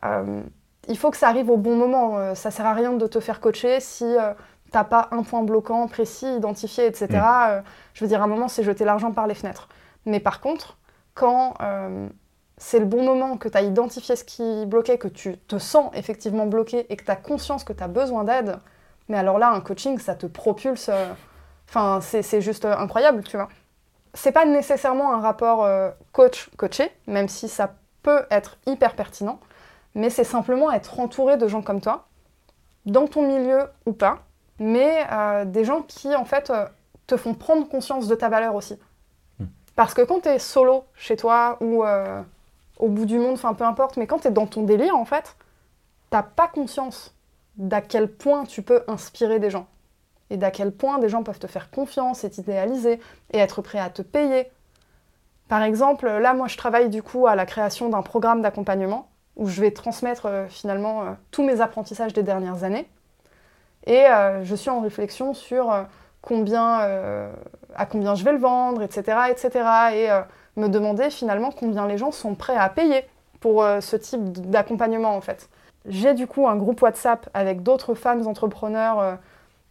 [0.05, 0.41] euh,
[0.89, 2.35] il faut que ça arrive au bon moment.
[2.35, 4.35] Ça sert à rien de te faire coacher si euh,
[4.71, 7.09] t'as pas un point bloquant précis, identifié, etc.
[7.11, 7.17] Mm.
[7.49, 7.61] Euh,
[7.95, 9.69] je veux dire, à un moment, c'est jeter l'argent par les fenêtres.
[10.07, 10.79] Mais par contre,
[11.15, 12.09] quand euh,
[12.57, 15.91] c'est le bon moment, que tu as identifié ce qui bloquait, que tu te sens
[15.95, 18.59] effectivement bloqué et que tu as conscience que tu as besoin d'aide,
[19.09, 20.89] mais alors là, un coaching, ça te propulse.
[20.89, 21.13] euh,
[21.69, 23.49] Enfin, c'est c'est juste incroyable, tu vois.
[24.13, 25.67] C'est pas nécessairement un rapport
[26.13, 29.41] coach-coaché, même si ça peut être hyper pertinent,
[29.95, 32.07] mais c'est simplement être entouré de gens comme toi,
[32.87, 34.24] dans ton milieu ou pas,
[34.59, 36.67] mais euh, des gens qui, en fait, euh,
[37.07, 38.79] te font prendre conscience de ta valeur aussi.
[39.39, 39.47] Hmm.
[39.77, 42.23] Parce que quand tu es solo chez toi ou euh,
[42.79, 45.05] au bout du monde, enfin peu importe, mais quand tu es dans ton délire, en
[45.05, 45.37] fait,
[46.11, 47.15] t'as pas conscience
[47.57, 49.67] d'à quel point tu peux inspirer des gens
[50.31, 53.01] et d'à quel point des gens peuvent te faire confiance et t'idéaliser
[53.33, 54.51] et être prêts à te payer.
[55.49, 59.47] Par exemple, là, moi, je travaille du coup à la création d'un programme d'accompagnement où
[59.47, 62.89] je vais transmettre finalement tous mes apprentissages des dernières années.
[63.87, 65.83] Et euh, je suis en réflexion sur euh,
[66.23, 67.33] combien, euh,
[67.75, 69.19] à combien je vais le vendre, etc.
[69.31, 69.51] etc.
[69.95, 70.09] et
[70.61, 73.05] me demander finalement combien les gens sont prêts à payer
[73.41, 75.51] pour ce type d'accompagnement en fait.
[75.85, 79.19] J'ai du coup un groupe WhatsApp avec d'autres femmes entrepreneurs.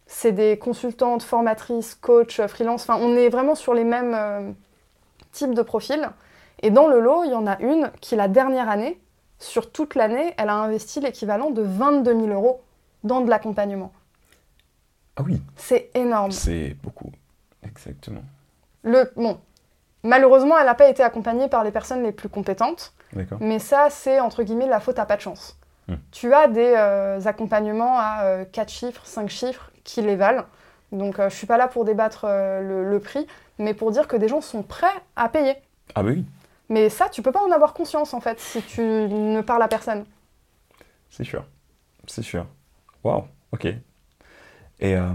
[0.06, 2.88] c'est des consultantes, formatrices, coachs, freelance.
[2.88, 4.54] Enfin, on est vraiment sur les mêmes
[5.32, 6.08] types de profils.
[6.62, 9.00] Et dans le lot, il y en a une qui, la dernière année,
[9.40, 12.62] sur toute l'année, elle a investi l'équivalent de 22 000 euros
[13.02, 13.92] dans de l'accompagnement.
[15.16, 16.30] Ah oui, C'est énorme.
[16.32, 17.10] c'est beaucoup.
[17.62, 18.22] Exactement.
[18.82, 19.38] Le, bon,
[20.02, 22.92] malheureusement, elle n'a pas été accompagnée par les personnes les plus compétentes.
[23.12, 23.38] D'accord.
[23.40, 25.56] Mais ça, c'est entre guillemets la faute à pas de chance.
[25.88, 25.94] Hmm.
[26.10, 30.44] Tu as des euh, accompagnements à 4 chiffres, 5 chiffres qui les valent.
[30.92, 33.26] Donc euh, je suis pas là pour débattre euh, le, le prix,
[33.58, 35.54] mais pour dire que des gens sont prêts à payer.
[35.94, 36.24] Ah bah oui,
[36.68, 39.68] Mais ça, tu peux pas en avoir conscience en fait si tu ne parles à
[39.68, 40.04] personne.
[41.10, 41.44] c'est sûr.
[42.06, 42.46] C'est sûr.
[43.02, 43.68] Waouh, ok.
[44.84, 45.14] Et euh,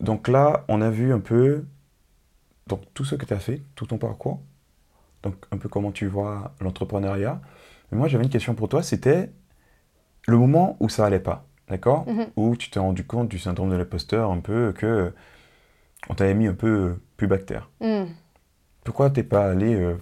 [0.00, 1.66] donc là, on a vu un peu
[2.66, 4.40] donc, tout ce que tu as fait, tout ton parcours.
[5.22, 7.42] Donc un peu comment tu vois l'entrepreneuriat.
[7.92, 9.30] Mais moi, j'avais une question pour toi, c'était
[10.26, 12.08] le moment où ça allait pas, d'accord?
[12.08, 12.26] Mhm.
[12.36, 15.12] Où tu t'es rendu compte du syndrome de l'imposteur, un peu que
[16.08, 17.68] on t'avait mis un peu plus bactère.
[17.80, 18.04] Hmm.
[18.82, 19.96] Pourquoi t'es pas allé euh,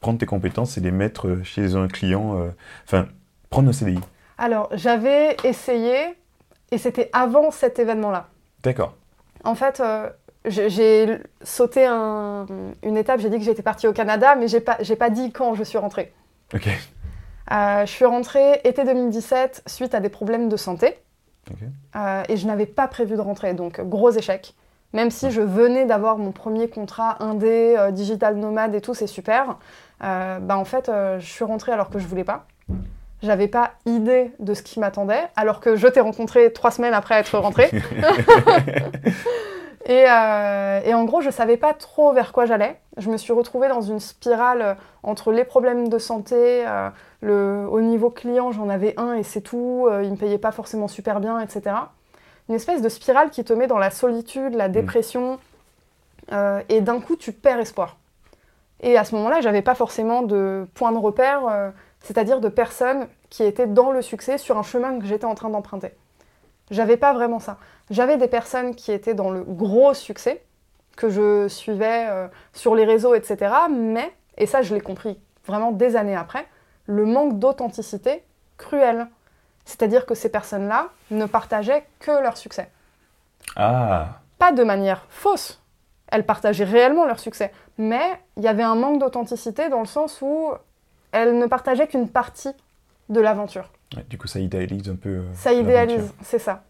[0.00, 2.50] prendre tes compétences et les mettre chez un client, euh,
[2.84, 3.06] enfin,
[3.48, 4.00] prendre un CDI
[4.38, 6.16] Alors j'avais essayé,
[6.70, 8.28] et c'était avant cet événement-là.
[8.62, 8.94] D'accord.
[9.44, 10.08] En fait, euh,
[10.44, 12.46] j'ai- sauté un-
[12.82, 15.54] une étape, j'ai dit que j'étais partie au Canada, mais j'ai pas, pas dit quand
[15.54, 16.12] je suis rentrée.
[16.54, 16.68] Ok.
[17.52, 20.98] Euh, je suis rentrée été 2017 suite à des problèmes de santé
[21.50, 21.58] Ok.
[21.96, 24.54] euh, et je n'avais pas prévu de rentrer, donc gros échec.
[24.92, 29.06] Même si je venais d'avoir mon premier contrat indé, euh, digital nomade et tout, c'est
[29.06, 29.56] super.
[30.02, 32.46] euh, bah en fait, je suis rentrée alors que je voulais pas.
[33.22, 37.16] J'avais pas idée de ce qui m'attendait, alors que je t'ai rencontré trois semaines après
[37.16, 37.70] être rentrée.
[39.86, 42.78] Et, euh, et en gros, je savais pas trop vers quoi j'allais.
[42.98, 46.90] Je me suis retrouvée dans une spirale euh, entre les problèmes de santé, euh,
[47.22, 49.88] le, au niveau client, j'en avais un et c'est tout.
[49.90, 51.74] euh, il me payait pas forcément super bien, etc.
[52.50, 55.38] Une espèce de spirale qui te met dans la solitude, la dépression,
[56.30, 57.96] euh, et d'un coup, tu perds espoir.
[58.82, 63.44] Et à ce moment-là, j'avais pas forcément de point de repère, c'est-à-dire de personnes qui
[63.44, 65.94] étaient dans le succès sur un chemin que j'étais en train d'emprunter.
[66.70, 67.58] J'avais pas vraiment ça.
[67.90, 70.42] J'avais des personnes qui étaient dans le gros succès,
[70.96, 73.52] que je suivais euh, sur les réseaux, etc.
[73.70, 76.46] Mais, et ça je l'ai compris vraiment des années après,
[76.86, 78.22] le manque d'authenticité
[78.56, 79.08] cruel.
[79.64, 82.70] C'est-à-dire que ces personnes-là ne partageaient que leur succès.
[83.56, 85.62] Ah, Pas de manière fausse.
[86.08, 87.52] Elles partageaient réellement leur succès.
[87.78, 90.50] Mais il y avait un manque d'authenticité dans le sens où
[91.12, 92.52] elles ne partageaient qu'une partie
[93.08, 93.70] de l'aventure.
[93.96, 95.08] Ouais, du coup, ça idéalise un peu.
[95.08, 96.62] euh, Ça idéalise, c'est ça.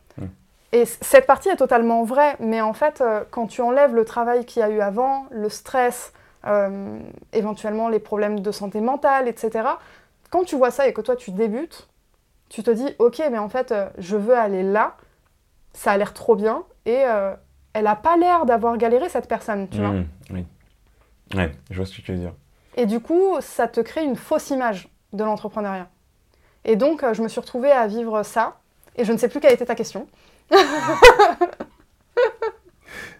[0.72, 4.44] Et cette partie est totalement vraie, mais en fait, euh, quand tu enlèves le travail
[4.46, 6.12] qu'il y a eu avant, le stress,
[6.46, 6.96] euh,
[7.32, 9.68] éventuellement les problèmes de santé mentale, etc.,
[10.30, 11.88] quand tu vois ça et que toi tu débutes,
[12.50, 14.96] tu te dis, ok, mais en fait, euh, je veux aller là,
[15.72, 17.02] ça a l'air trop bien, et
[17.72, 19.90] elle a pas l'air d'avoir galéré cette personne, tu vois.
[19.90, 20.46] Hmm, oui.
[21.34, 22.34] Ouais, je vois ce que tu veux dire.
[22.76, 25.88] Et du coup, ça te crée une fausse image de l'entrepreneuriat.
[26.64, 28.58] Et donc, euh, je me suis retrouvée à vivre ça,
[28.96, 30.06] et je ne sais plus quelle était ta question.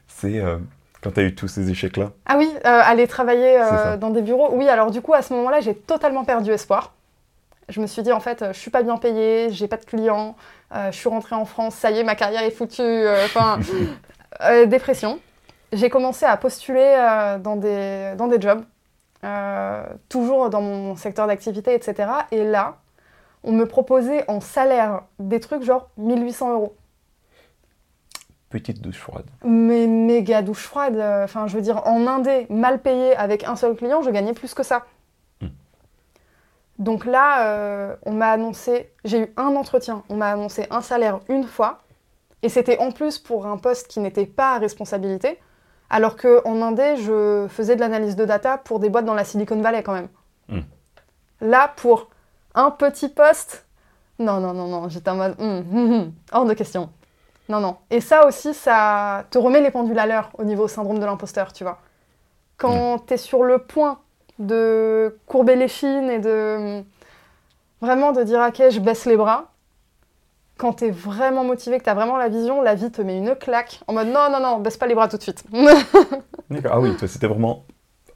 [0.09, 0.59] C'est euh,
[1.03, 2.11] quand tu as eu tous ces échecs-là.
[2.27, 4.51] Ah oui, euh, aller travailler euh, dans des bureaux.
[4.53, 6.93] Oui, alors du coup, à ce moment-là, j'ai totalement perdu espoir.
[7.71, 10.37] Je me suis dit, en fait, je suis pas bien payée, j'ai pas de clients,
[10.75, 13.07] je suis rentrée en France, ça y est, ma carrière est foutue.
[13.25, 13.61] Enfin,
[14.67, 15.21] dépression.
[15.73, 16.97] J'ai commencé à postuler
[17.41, 18.65] dans, des, dans des jobs,
[19.25, 22.11] euh, toujours dans mon secteur d'activité, etc.
[22.31, 22.79] Et là,
[23.45, 26.77] on me proposait en salaire des trucs genre 1800 euros.
[28.51, 29.27] Petite douche froide.
[29.45, 30.97] Mais méga douche froide.
[30.97, 34.33] euh, Enfin, je veux dire, en indé, mal payé avec un seul client, je gagnais
[34.33, 34.87] plus que ça.
[35.41, 35.49] Hmm.
[36.79, 41.21] Donc là, euh, on m'a annoncé, j'ai eu un entretien, on m'a annoncé un salaire
[41.29, 41.83] une fois,
[42.43, 45.39] et c'était en plus pour un poste qui n'était pas à responsabilité,
[45.91, 49.61] alors qu'en indé, je faisais de l'analyse de data pour des boîtes dans la Silicon
[49.61, 50.09] Valley quand même.
[50.49, 50.61] Hmm.
[51.41, 52.09] Là, pour
[52.55, 53.67] un petit poste,
[54.21, 56.91] non, non, non, non, j'étais en mode, hum, hum, hors de question.
[57.49, 57.77] Non, non.
[57.91, 61.53] Et ça aussi, ça te remet les pendules à l'heure au niveau syndrome de l'imposteur,
[61.53, 61.79] tu vois.
[62.57, 63.99] Quand tu es sur le point
[64.39, 66.83] de courber les chines et de
[67.81, 69.50] vraiment de dire, ok, je baisse les bras,
[70.61, 73.17] quand tu es vraiment motivé, que tu as vraiment la vision, la vie te met
[73.17, 75.43] une claque en mode, non, non, non, baisse pas les bras tout de suite.
[76.51, 76.73] D'accord.
[76.75, 77.65] Ah oui, toi, c'était vraiment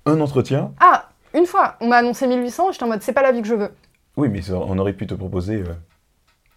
[0.05, 0.73] un entretien.
[0.81, 3.49] ah, une fois, on m'a annoncé 1800, j'étais en mode, c'est pas la vie que
[3.49, 3.71] je veux.
[4.17, 5.73] Oui, mais on aurait pu te proposer euh,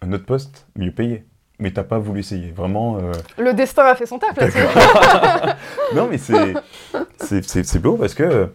[0.02, 1.24] un autre poste mieux payé.
[1.60, 2.52] Mais t'as pas voulu essayer.
[2.52, 2.98] Vraiment.
[2.98, 4.58] euh, Le destin a fait son taf là-dessus.
[5.96, 8.52] non, mais c'est, beau parce que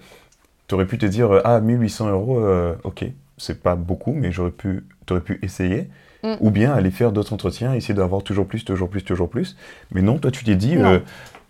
[0.67, 3.03] tu aurais pu te dire euh, Ah, 1800 euros, euh, ok,
[3.37, 5.89] c'est pas beaucoup, mais j'aurais pu, t'aurais pu essayer.
[6.23, 6.35] Mm.
[6.39, 9.57] Ou bien aller faire d'autres entretiens, essayer d'avoir toujours plus, toujours plus, toujours plus.
[9.91, 10.93] Mais non, toi, tu t'es dit Non.
[10.93, 10.99] euh,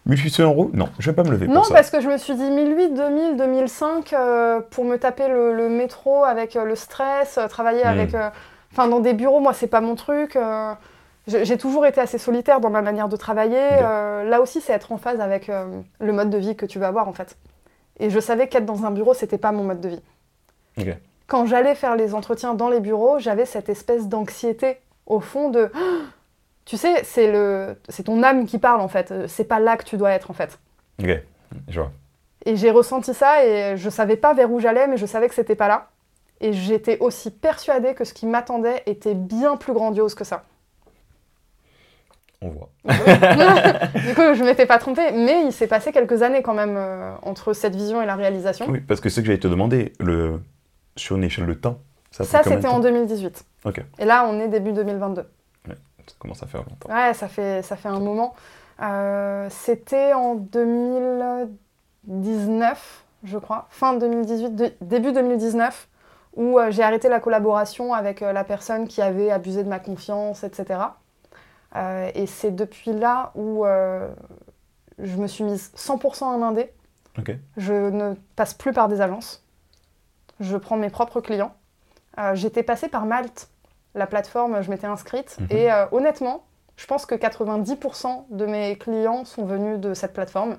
[0.07, 0.71] 1800 euros?
[0.73, 1.75] Non, je vais pas me lever Non, pour ça.
[1.75, 5.69] parce que je me suis dit 1008, 2000, 2005 euh, pour me taper le, le
[5.69, 8.13] métro avec euh, le stress, euh, travailler avec.
[8.15, 8.29] euh,
[8.71, 10.35] Enfin, dans des bureaux, moi, c'est pas mon truc.
[11.27, 13.59] j'ai toujours été assez solitaire dans ma manière de travailler.
[13.79, 15.47] Là aussi, c'est être en phase avec
[15.99, 17.37] le mode de vie que tu veux avoir, en fait.
[17.99, 20.01] Et je savais qu'être dans un bureau, c'était pas mon mode de vie.
[20.79, 20.87] Ok.
[21.33, 25.71] Quand j'allais faire les entretiens dans les bureaux, j'avais cette espèce d'anxiété au fond de.
[26.65, 29.11] Tu sais, c'est le, c'est ton âme qui parle en fait.
[29.27, 30.59] C'est pas là que tu dois être en fait.
[31.01, 31.09] Ok,
[31.67, 31.91] je vois.
[32.45, 35.33] Et j'ai ressenti ça et je savais pas vers où j'allais, mais je savais que
[35.35, 35.89] c'était pas là.
[36.39, 40.43] Et j'étais aussi persuadée que ce qui m'attendait était bien plus grandiose que ça.
[42.41, 42.69] On voit.
[42.85, 47.15] du coup, je m'étais pas trompée, mais il s'est passé quelques années quand même euh,
[47.23, 48.67] entre cette vision et la réalisation.
[48.69, 50.39] Oui, parce que c'est ce que j'allais te demander, le...
[50.95, 51.79] sur une échelle de temps.
[52.11, 53.45] Ça, c'était en temps 2018.
[53.65, 53.81] Ok.
[53.99, 55.25] Et là, on est début 2022.
[56.05, 56.89] Ça commence à faire longtemps.
[56.93, 58.33] Ouais, ça fait, ça fait un moment.
[58.81, 60.35] Euh, c'était en
[62.07, 65.87] 2019, je crois, fin 2018, de- début 2019,
[66.35, 69.79] où euh, j'ai arrêté la collaboration avec euh, la personne qui avait abusé de ma
[69.79, 70.79] confiance, etc.
[72.15, 73.65] Et c'est depuis là où
[74.99, 76.71] je me suis mise 100% en indé.
[77.17, 77.35] Ok.
[77.57, 79.42] Je ne passe plus par des agences.
[80.39, 81.53] Je prends mes propres clients.
[82.19, 83.49] Euh, J'étais passée par Malte,
[83.95, 85.37] la plateforme, je m'étais inscrite.
[85.39, 85.47] Mhm.
[85.51, 86.43] Et euh, honnêtement,
[86.77, 90.57] je pense que 90% de mes clients sont venus de cette plateforme.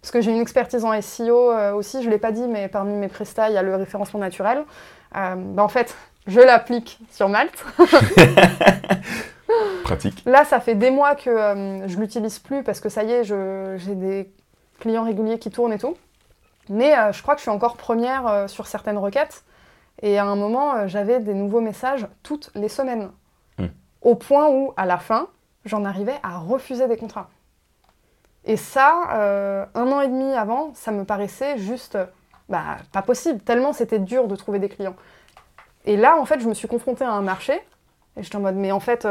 [0.00, 2.68] Parce que j'ai une expertise en SEO euh, aussi, je ne l'ai pas dit, mais
[2.68, 4.64] parmi mes prestats, il y a le référencement naturel.
[5.12, 5.94] Bah, en fait,
[6.26, 7.64] je l'applique sur Malte.
[9.84, 10.22] Pratique.
[10.26, 11.30] Là, ça fait des mois que
[11.86, 14.32] je l'utilise plus parce que ça y est, j'ai des
[14.80, 15.96] clients réguliers qui tournent et tout.
[16.68, 19.44] Mais euh, je crois que je suis encore première euh, sur certaines requêtes.
[20.02, 23.10] Et à un moment, euh, j'avais des nouveaux messages toutes les semaines.
[23.58, 23.66] Hmm.
[24.02, 25.28] Au point où, à la fin,
[25.64, 27.30] j'en arrivais à refuser des contrats.
[28.46, 29.08] Et ça,
[29.74, 31.96] un an et demi avant, ça me paraissait juste
[32.50, 34.96] bah, pas possible, tellement c'était dur de trouver des clients.
[35.86, 37.54] Et là, en fait, je me suis confrontée à un marché,
[38.18, 39.08] et j'étais en mode, mais en fait,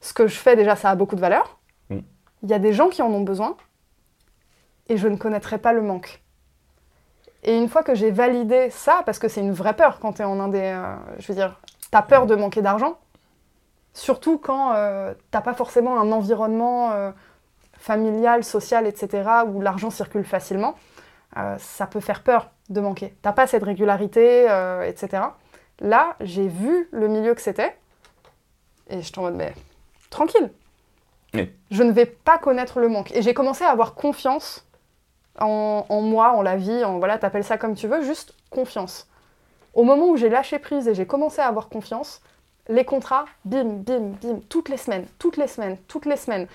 [0.00, 1.58] ce que je fais déjà, ça a beaucoup de valeur.
[1.88, 2.00] Mm.
[2.42, 3.56] Il y a des gens qui en ont besoin,
[4.90, 6.22] et je ne connaîtrais pas le manque.
[7.46, 10.22] Et une fois que j'ai validé ça, parce que c'est une vraie peur quand tu
[10.22, 12.98] es en Indé, euh, je veux dire, tu as peur de manquer d'argent,
[13.96, 17.12] Surtout quand euh, t'as pas forcément un environnement euh,
[17.78, 20.74] familial, social, etc., où l'argent circule facilement.
[21.38, 23.16] Euh, ça peut faire peur de manquer.
[23.22, 25.22] T'as pas cette régularité, euh, etc.
[25.80, 27.74] Là, j'ai vu le milieu que c'était,
[28.90, 29.54] et j'étais en mode, mais
[30.10, 30.50] tranquille.
[31.32, 31.50] Oui.
[31.70, 33.12] Je ne vais pas connaître le manque.
[33.12, 34.65] Et j'ai commencé à avoir confiance
[35.40, 39.08] en, en moi, en la vie, en voilà, t'appelles ça comme tu veux, juste confiance.
[39.74, 42.22] Au moment où j'ai lâché prise et j'ai commencé à avoir confiance,
[42.68, 46.46] les contrats, bim, bim, bim, toutes les semaines, toutes les semaines, toutes les semaines.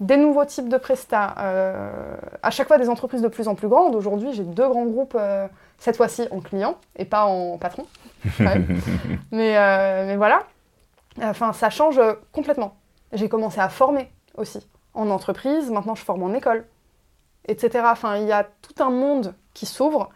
[0.00, 3.68] Des nouveaux types de prestats, euh, à chaque fois des entreprises de plus en plus
[3.68, 3.94] grandes.
[3.94, 5.46] Aujourd'hui, j'ai deux grands groupes, euh,
[5.78, 7.86] cette fois-ci en client et pas en patron.
[9.30, 10.40] mais, euh, mais voilà,
[11.22, 12.00] enfin, ça change
[12.32, 12.74] complètement.
[13.12, 16.64] J'ai commencé à former aussi en entreprise, maintenant je forme en école,
[17.48, 17.84] etc.
[17.90, 20.10] Enfin, il y a tout un monde qui s'ouvre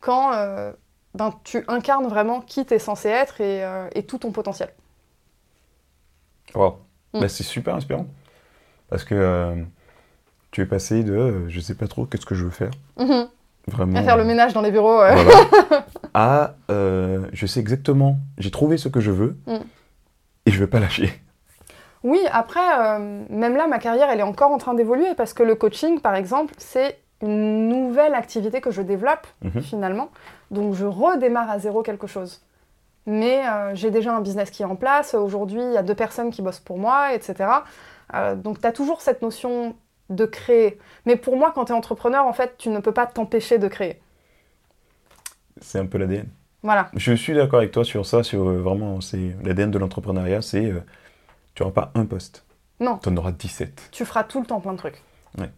[0.00, 0.72] quand euh,
[1.14, 4.72] ben, tu incarnes vraiment qui tu es censé être et, euh, et tout ton potentiel.
[6.54, 6.78] Wow.
[7.14, 7.20] Mm.
[7.20, 8.06] Bah, c'est super inspirant.
[8.88, 9.62] Parce que euh,
[10.50, 13.28] tu es passé de je sais pas trop qu'est-ce que je veux faire, Mhm.
[13.68, 13.98] vraiment.
[13.98, 14.96] À faire le ménage dans les bureaux.
[14.98, 15.86] Voilà.
[16.14, 19.56] à je sais exactement, j'ai trouvé ce que je veux Mm.
[20.46, 21.12] et je vais pas lâcher.
[22.04, 25.42] Oui, après, euh, même là, ma carrière, elle est encore en train d'évoluer parce que
[25.42, 29.62] le coaching, par exemple, c'est une nouvelle activité que je développe Mhm.
[29.62, 30.10] finalement.
[30.50, 32.42] Donc, je redémarre à zéro quelque chose.
[33.06, 35.14] Mais euh, j'ai déjà un business qui est en place.
[35.14, 37.48] Aujourd'hui, il y a deux personnes qui bossent pour moi, etc.
[38.14, 39.74] Euh, donc, tu as toujours cette notion
[40.10, 40.78] de créer.
[41.06, 43.68] Mais pour moi, quand tu es entrepreneur, en fait, tu ne peux pas t'empêcher de
[43.68, 44.00] créer.
[45.60, 46.26] C'est un peu l'ADN.
[46.64, 46.90] Voilà.
[46.94, 50.72] Je suis d'accord avec toi sur ça, sur euh, vraiment, c'est l'ADN de l'entrepreneuriat, c'est
[51.54, 52.44] tu n'auras pas un poste,
[52.80, 52.98] Non.
[52.98, 53.88] tu en auras 17.
[53.92, 55.02] tu feras tout le temps plein de trucs.
[55.38, 55.50] Ouais.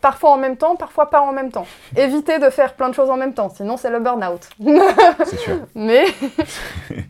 [0.00, 1.66] Parfois en même temps, parfois pas en même temps.
[1.96, 4.48] Évitez de faire plein de choses en même temps, sinon c'est le burn-out.
[5.24, 5.58] C'est sûr.
[5.74, 6.04] Mais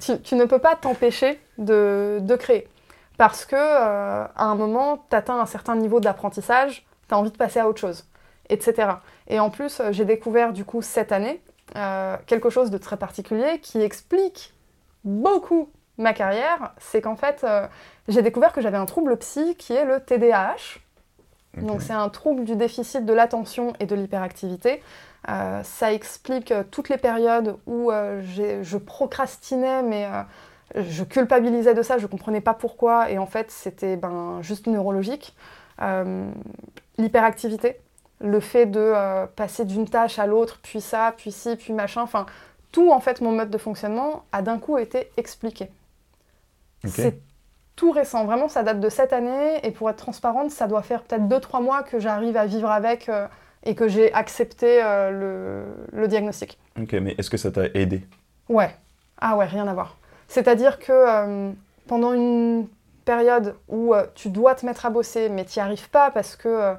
[0.01, 2.69] tu, tu ne peux pas t'empêcher de, de créer.
[3.17, 7.31] Parce que euh, à un moment, tu atteins un certain niveau d'apprentissage, tu as envie
[7.31, 8.05] de passer à autre chose,
[8.49, 8.89] etc.
[9.29, 11.43] Et en plus, euh, j'ai découvert du coup cette année
[11.77, 14.53] euh, quelque chose de très particulier qui explique
[15.05, 16.73] beaucoup ma carrière.
[16.79, 17.67] C'est qu'en fait, euh,
[18.09, 20.81] j'ai découvert que j'avais un trouble psy qui est le TDAH.
[21.59, 24.83] Donc c'est un trouble du déficit de l'attention et de l'hyperactivité.
[25.29, 28.23] Euh, ça explique euh, toutes les périodes où euh,
[28.63, 30.09] je procrastinais, mais
[30.75, 35.37] je culpabilisais de ça, je comprenais pas pourquoi, et en fait c'était ben, juste neurologique.
[36.99, 37.81] L'hyperactivité,
[38.21, 38.95] le fait de
[39.37, 42.27] passer d'une tâche à l'autre, puis ça, puis ci, puis machin, enfin
[42.71, 45.69] tout en fait mon mode de fonctionnement a d'un coup été expliqué.
[46.85, 47.21] C'est
[47.77, 51.03] tout récent, vraiment ça date de cette année et pour être transparente, ça doit faire
[51.03, 53.27] peut-être 2-3 mois que j'arrive à vivre avec euh,
[53.65, 56.59] et que j'ai accepté euh, le, le diagnostic.
[56.81, 58.05] Ok, mais est-ce que ça t'a aidé?
[58.49, 58.75] Ouais,
[59.21, 59.97] ah ouais, rien à voir.
[60.29, 61.53] C'est-à-dire que euh,
[61.87, 62.69] pendant une
[63.05, 66.75] période où tu dois te mettre à bosser mais tu n'y arrives pas parce que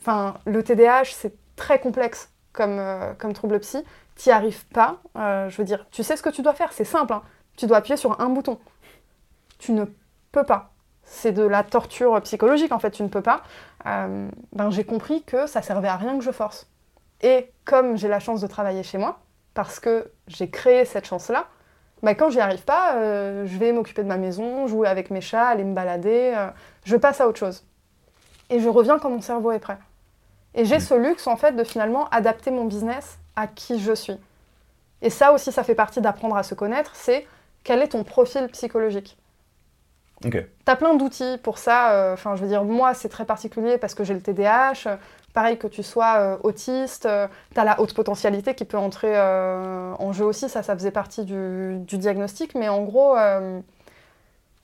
[0.00, 2.80] enfin, le TDAH c'est très complexe comme,
[3.18, 3.82] comme trouble psy,
[4.14, 6.84] tu n'y arrives pas, je veux dire, tu sais ce que tu dois faire, c'est
[6.84, 7.22] simple, hein.
[7.56, 8.60] tu dois appuyer sur un bouton.
[9.58, 9.84] Tu ne
[10.32, 10.70] peux pas.
[11.02, 13.42] C'est de la torture psychologique en fait, tu ne peux pas.
[13.86, 16.68] Euh, ben, j'ai compris que ça servait à rien que je force.
[17.22, 19.20] Et comme j'ai la chance de travailler chez moi,
[19.54, 21.46] parce que j'ai créé cette chance-là,
[22.02, 25.20] ben, quand j'y arrive pas, euh, je vais m'occuper de ma maison, jouer avec mes
[25.20, 26.48] chats, aller me balader, euh,
[26.84, 27.64] je passe à autre chose.
[28.50, 29.78] Et je reviens quand mon cerveau est prêt.
[30.54, 34.18] Et j'ai ce luxe en fait de finalement adapter mon business à qui je suis.
[35.02, 37.26] Et ça aussi, ça fait partie d'apprendre à se connaître, c'est
[37.64, 39.18] quel est ton profil psychologique.
[40.24, 40.44] Ok.
[40.64, 41.92] T'as plein d'outils pour ça.
[41.92, 44.98] euh, Enfin, je veux dire, moi, c'est très particulier parce que j'ai le TDAH.
[45.34, 50.12] pareil que tu sois euh, autiste, euh, t'as la haute potentialité qui peut entrer en
[50.12, 50.48] jeu aussi.
[50.48, 52.54] Ça, ça faisait partie du, diagnostic.
[52.54, 53.16] Mais en gros,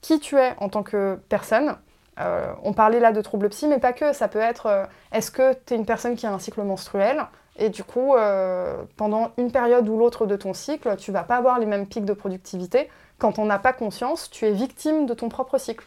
[0.01, 1.75] qui tu es en tant que personne
[2.17, 4.13] On parlait là de troubles psy, mais pas que.
[4.13, 7.23] Ça peut être, est-ce que tu une personne qui a un cycle menstruel
[7.55, 8.15] et du coup,
[8.97, 12.03] pendant une période ou l'autre de ton cycle, tu vas pas avoir les mêmes pics
[12.03, 15.85] de productivité quand on n'a pas conscience, tu es victime de ton propre cycle.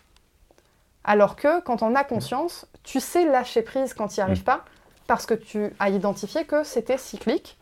[1.05, 4.65] Alors que quand on a conscience, tu sais lâcher prise quand tu n'y arrives pas,
[5.07, 7.59] parce que tu as identifié que c'était cyclique,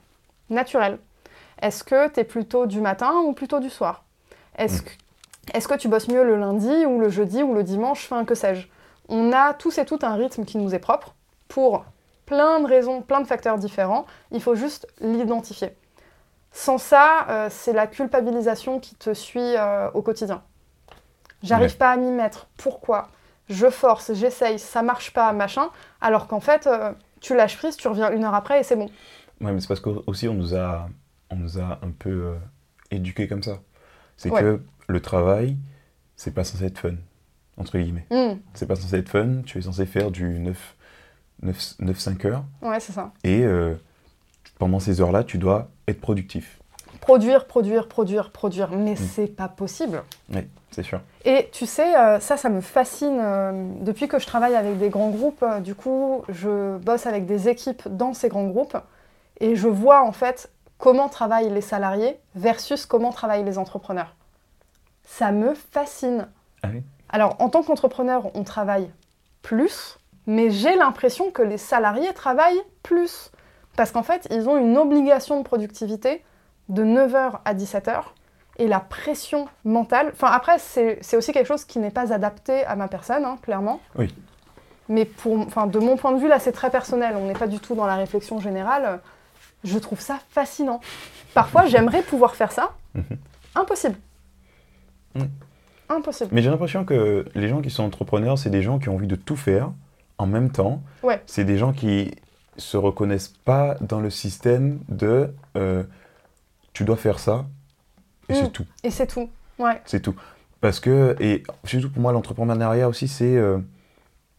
[0.48, 0.98] naturel.
[1.60, 4.04] Est-ce que tu es plutôt du matin ou plutôt du soir?
[4.56, 4.90] Est-ce que,
[5.52, 8.34] est que tu bosses mieux le lundi ou le jeudi ou le dimanche, enfin que
[8.34, 8.66] sais-je?
[9.08, 11.14] On a tous et toutes un rythme qui nous est propre
[11.48, 11.84] pour
[12.26, 14.06] plein de raisons, plein de facteurs différents.
[14.30, 15.76] Il faut juste l'identifier.
[16.56, 20.42] Sans ça, euh, c'est la culpabilisation qui te suit euh, au quotidien.
[21.42, 21.76] J'arrive Ouais.
[21.76, 22.46] pas à m'y mettre.
[22.56, 23.08] Pourquoi?
[23.48, 25.68] Je force, j'essaye, ça marche pas, machin.
[26.00, 28.86] Alors qu'en fait, euh, tu lâches prise, tu reviens une heure après et c'est bon.
[29.40, 30.88] Ouais, mais c'est parce qu'aussi on nous a,
[31.28, 32.36] on nous a un peu
[32.92, 33.58] éduqués comme ça.
[34.16, 34.40] C'est Ouais.
[34.40, 35.56] que le travail,
[36.14, 36.94] c'est pas censé être fun.
[37.56, 38.06] entre guillemets.
[38.10, 38.38] Hmm.
[38.54, 40.74] C'est pas censé être fun, tu es censé faire du 9,
[41.42, 42.44] 9, 9 5 heures.
[42.62, 43.12] Ouais, c'est ça.
[43.22, 43.44] Et
[44.58, 46.58] pendant ces heures-là, tu dois être productif.
[47.00, 48.70] Produire, produire, produire, produire.
[48.70, 50.02] Mais c'est pas possible.
[50.32, 51.00] Oui, c'est sûr.
[51.24, 53.18] Et tu sais, euh, ça, ça me fascine.
[53.20, 57.26] euh, depuis que je travaille avec des grands groupes, euh, du coup, je bosse avec
[57.26, 58.76] des équipes dans ces grands groupes
[59.40, 64.14] et je vois en fait comment travaillent les salariés versus comment travaillent les entrepreneurs.
[65.04, 66.28] Ça me fascine.
[66.62, 68.90] Ah oui Alors, en tant qu'entrepreneur, on travaille
[69.42, 73.30] plus, mais j'ai l'impression que les salariés travaillent plus.
[73.76, 76.22] Parce qu'en fait, ils ont une obligation de productivité
[76.68, 78.02] de 9h à 17h
[78.58, 80.10] et la pression mentale.
[80.12, 83.80] Enfin, après, c'est aussi quelque chose qui n'est pas adapté à ma personne, hein, clairement.
[83.96, 84.14] Oui.
[84.88, 87.16] Mais pour, enfin, de mon point de vue, là, c'est très personnel.
[87.16, 89.00] On n'est pas du tout dans la réflexion générale.
[89.64, 90.80] Je trouve ça fascinant.
[91.32, 92.72] Parfois, j'aimerais pouvoir faire ça.
[92.94, 93.04] Mhm.
[93.54, 93.96] Impossible.
[95.14, 95.30] Mhm.
[95.88, 96.30] Impossible.
[96.32, 99.06] Mais j'ai l'impression que les gens qui sont entrepreneurs, c'est des gens qui ont envie
[99.06, 99.70] de tout faire
[100.18, 100.82] en même temps.
[101.02, 101.22] Ouais.
[101.26, 102.14] C'est des gens qui
[102.56, 105.82] se reconnaissent pas dans le système de euh,
[106.72, 107.46] tu dois faire ça
[108.28, 108.36] et Mm.
[108.36, 108.66] c'est tout.
[108.82, 109.28] Et c'est tout.
[109.58, 109.80] Ouais.
[109.86, 110.14] C'est tout.
[110.60, 113.58] Parce que, et surtout pour moi, l'entrepreneuriat aussi, c'est euh,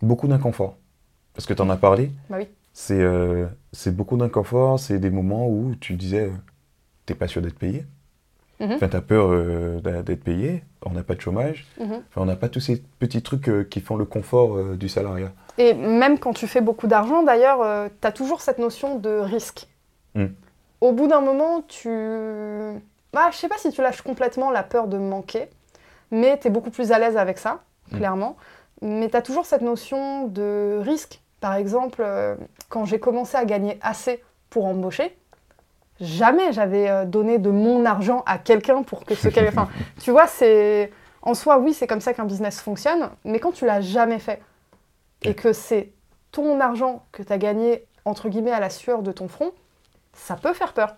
[0.01, 0.75] beaucoup d'inconfort.
[1.33, 2.47] Parce que tu en as parlé, Bah oui.
[2.73, 6.31] c'est euh, c'est beaucoup d'inconfort, c'est des moments où tu disais,
[7.05, 7.85] t'es pas sûr d'être payé.
[8.59, 8.71] Mhm.
[8.73, 11.93] Enfin, t'as peur euh, d'être payé, on n'a pas de chômage, Mhm.
[12.09, 14.87] enfin, on n'a pas tous ces petits trucs euh, qui font le confort euh, du
[14.87, 15.31] salariat.
[15.57, 19.67] Et même quand tu fais beaucoup d'argent, d'ailleurs, tu as toujours cette notion de risque.
[20.15, 20.25] Mm.
[20.81, 21.89] Au bout d'un moment, tu...
[23.13, 25.47] Bah, je sais pas si tu lâches complètement la peur de manquer,
[26.11, 27.97] mais tu es beaucoup plus à l'aise avec ça, Mm.
[27.97, 28.35] clairement.
[28.81, 31.21] Mais tu as toujours cette notion de risque.
[31.39, 32.03] Par exemple,
[32.69, 35.15] quand j'ai commencé à gagner assez pour embaucher,
[35.99, 39.49] jamais j'avais euh, donné de mon argent à quelqu'un pour que ce quelqu'un...
[39.49, 39.69] Enfin,
[40.01, 40.91] tu vois, c'est...
[41.21, 44.41] En soi, oui, c'est comme ça qu'un business fonctionne, mais quand tu l'as jamais fait,
[45.23, 45.91] et que c'est
[46.31, 49.51] ton argent que tu as gagné, entre guillemets, à la sueur de ton front,
[50.13, 50.95] ça peut faire peur.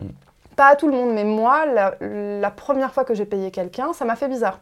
[0.00, 0.08] Mm.
[0.56, 3.92] Pas à tout le monde, mais moi, la, la première fois que j'ai payé quelqu'un,
[3.92, 4.60] ça m'a fait bizarre.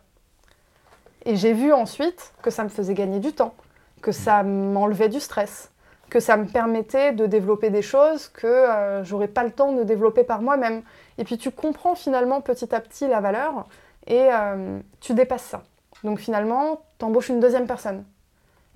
[1.25, 3.55] Et j'ai vu ensuite que ça me faisait gagner du temps,
[4.03, 5.73] que ça m'enlevait du stress,
[6.17, 9.83] que ça me permettait de développer des choses que euh, j'aurais pas le temps de
[9.83, 10.81] développer par moi-même.
[11.19, 13.67] Et puis tu comprends finalement petit à petit la valeur
[14.07, 15.63] et euh, tu dépasses ça.
[16.05, 18.03] Donc finalement, tu embauches une deuxième personne.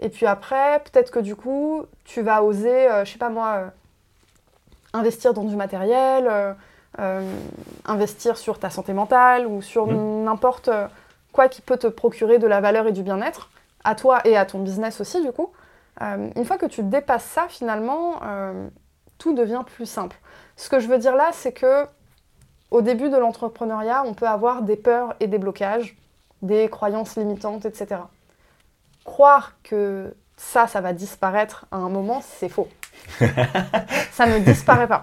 [0.00, 3.70] Et puis après, peut-être que du coup, tu vas oser, euh, je sais pas moi,
[4.92, 6.28] investir dans du matériel,
[7.86, 10.24] investir sur ta santé mentale ou sur Mhm.
[10.24, 10.68] n'importe
[11.32, 13.48] quoi qui peut te procurer de la valeur et du bien-être,
[13.82, 15.50] à toi et à ton business aussi du coup.
[16.02, 18.68] Euh, une fois que tu dépasses ça, finalement, euh,
[19.18, 20.16] tout devient plus simple.
[20.56, 21.86] Ce que je veux dire là, c'est que
[22.70, 25.96] au début de l'entrepreneuriat, on peut avoir des peurs et des blocages,
[26.42, 28.02] des croyances limitantes, etc.
[29.04, 32.68] Croire que ça, ça va disparaître à un moment, c'est faux.
[34.12, 35.00] ça ne disparaît pas.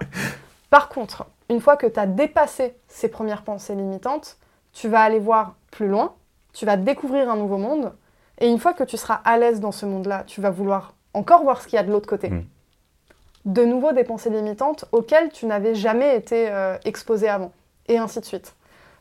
[0.70, 4.36] Par contre, une fois que tu as dépassé ces premières pensées limitantes,
[4.72, 6.14] tu vas aller voir plus loin,
[6.52, 7.92] tu vas découvrir un nouveau monde,
[8.38, 11.42] et une fois que tu seras à l'aise dans ce monde-là, tu vas vouloir encore
[11.42, 12.30] voir ce qu'il y a de l'autre côté.
[12.30, 12.44] Mm.
[13.44, 17.52] De nouveau des pensées limitantes auxquelles tu n'avais jamais été euh, exposé avant,
[17.88, 18.54] et ainsi de suite.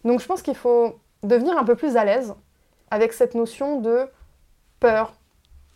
[0.04, 2.34] Donc je pense qu'il faut devenir un peu plus à l'aise
[2.92, 4.08] avec cette notion de
[4.80, 5.14] peur,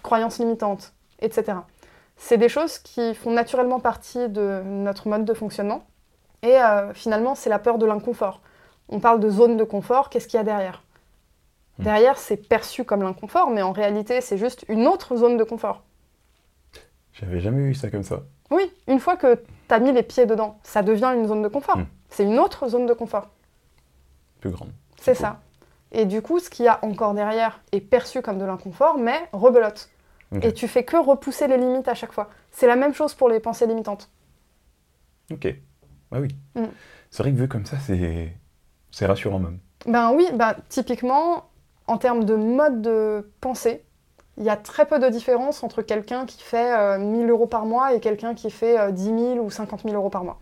[0.04, 1.58] croyances limitantes, etc.
[2.16, 5.84] C'est des choses qui font naturellement partie de notre mode de fonctionnement.
[6.44, 8.42] Et euh, finalement, c'est la peur de l'inconfort.
[8.90, 10.84] On parle de zone de confort, qu'est-ce qu'il y a derrière?
[11.80, 11.84] Hmm.
[11.84, 15.84] Derrière, c'est perçu comme l'inconfort, mais en réalité, c'est juste une autre zone de confort.
[17.14, 18.24] J'avais jamais vu ça comme ça.
[18.50, 21.48] Oui, une fois que tu as mis les pieds dedans, ça devient une zone de
[21.48, 21.78] confort.
[21.78, 21.86] Hmm.
[22.10, 23.30] C'est une autre zone de confort.
[24.40, 24.72] Plus grande.
[25.00, 25.22] C'est cool.
[25.22, 25.40] ça.
[25.92, 29.30] Et du coup, ce qu'il y a encore derrière est perçu comme de l'inconfort, mais
[29.34, 29.90] rebelote.
[30.42, 32.30] Et tu fais que repousser les limites à chaque fois.
[32.52, 34.10] C'est la même chose pour les pensées limitantes.
[35.30, 35.54] Ok.
[36.12, 36.30] Ah oui.
[36.56, 36.66] Mm.
[37.10, 38.34] C'est vrai que vu comme ça, c'est
[38.92, 39.60] c'est rassurant même.
[39.86, 41.50] Ben oui, ben, typiquement,
[41.92, 43.84] en termes de mode de pensée,
[44.38, 47.66] il y a très peu de différence entre quelqu'un qui fait euh, 1000 euros par
[47.66, 50.40] mois et quelqu'un qui fait euh, 10 000 ou 50 000 euros par mois.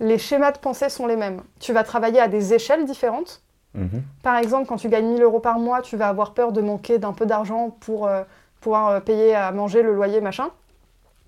[0.00, 1.40] Les schémas de pensée sont les mêmes.
[1.60, 3.42] Tu vas travailler à des échelles différentes.
[3.74, 4.02] Mhm.
[4.24, 6.98] Par exemple, quand tu gagnes 1000 euros par mois, tu vas avoir peur de manquer
[6.98, 8.24] d'un peu d'argent pour euh,
[8.60, 10.50] pouvoir euh, payer à manger, le loyer, machin.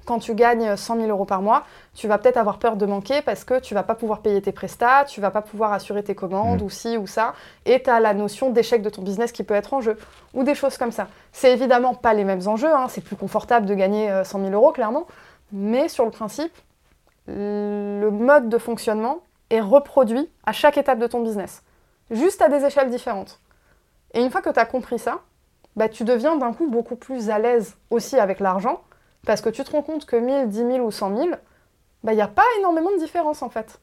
[0.05, 3.23] Quand tu gagnes 100 000 euros par mois, tu vas peut-être avoir peur de manquer
[3.23, 6.15] parce que tu vas pas pouvoir payer tes prestats, tu vas pas pouvoir assurer tes
[6.15, 6.65] commandes Mm.
[6.65, 7.35] ou ci ou ça,
[7.65, 9.97] et tu as la notion d'échec de ton business qui peut être en jeu,
[10.35, 11.09] ou des choses comme ça.
[11.33, 14.53] C'est évidemment pas les mêmes enjeux, hein, c'est plus confortable de gagner euh, 100 000
[14.53, 15.07] euros, clairement,
[15.53, 16.53] mais sur le principe,
[17.27, 19.19] le mode de fonctionnement
[19.51, 21.63] est reproduit à chaque étape de ton business,
[22.11, 23.41] juste à des échelles différentes.
[24.13, 25.21] Et une fois que tu as compris ça,
[25.77, 28.81] bah, tu deviens d'un coup beaucoup plus à l'aise aussi avec l'argent,
[29.25, 31.31] parce que tu te rends compte que 1000, 10 000 ou 100 000,
[32.03, 33.81] bah, il n'y a pas énormément de différence en fait.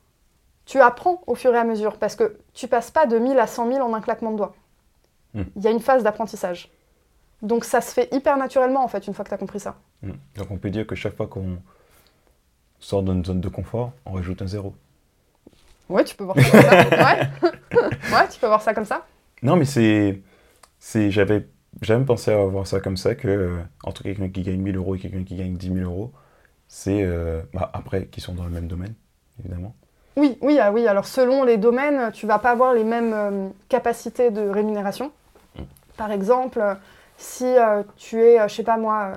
[0.65, 3.47] Tu apprends au fur et à mesure, parce que tu passes pas de 1000 à
[3.47, 4.55] 100 000 en un claquement de doigts.
[5.33, 5.43] Hmm.
[5.55, 6.71] Il y a une phase d'apprentissage.
[7.41, 9.75] Donc ça se fait hyper naturellement en fait, une fois que tu as compris ça.
[10.03, 10.11] Mm.
[10.37, 11.57] Donc on peut dire que chaque fois qu'on
[12.79, 14.75] sort d'une zone de confort, on rajoute un zéro.
[15.89, 16.79] Ouais, tu peux voir ça comme ça.
[17.41, 17.49] Ouais.
[18.13, 19.05] ouais, tu peux voir ça comme ça.
[19.41, 20.21] Non, mais c'est.
[20.79, 21.47] c'est j'avais
[21.81, 24.95] jamais pensé à voir ça comme ça, que euh, entre quelqu'un qui gagne 1000 euros
[24.95, 26.11] et quelqu'un qui gagne 10 000 euros,
[26.67, 27.03] c'est.
[27.03, 28.93] euh, bah, après, qui sont dans le même domaine,
[29.39, 29.75] évidemment.
[30.17, 30.87] Oui, oui, ah oui.
[30.87, 35.11] Alors selon les domaines, tu vas pas avoir les mêmes euh, capacités de rémunération.
[35.57, 35.61] Mm.
[35.97, 36.61] Par exemple,
[37.17, 39.13] si euh, tu es, je sais pas moi,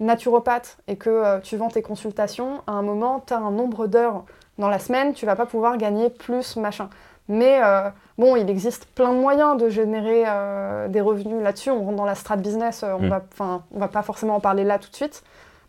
[0.00, 4.24] naturopathe et que tu vends tes consultations, à un moment, tu as un nombre d'heures
[4.58, 6.88] dans la semaine, tu vas pas pouvoir gagner plus, machin.
[7.28, 11.70] Mais euh, bon, il existe plein de moyens de générer euh, des revenus là-dessus.
[11.70, 13.08] On rentre dans la strat business, euh, on Mm.
[13.08, 15.22] va, enfin, on va pas forcément en parler là tout de suite.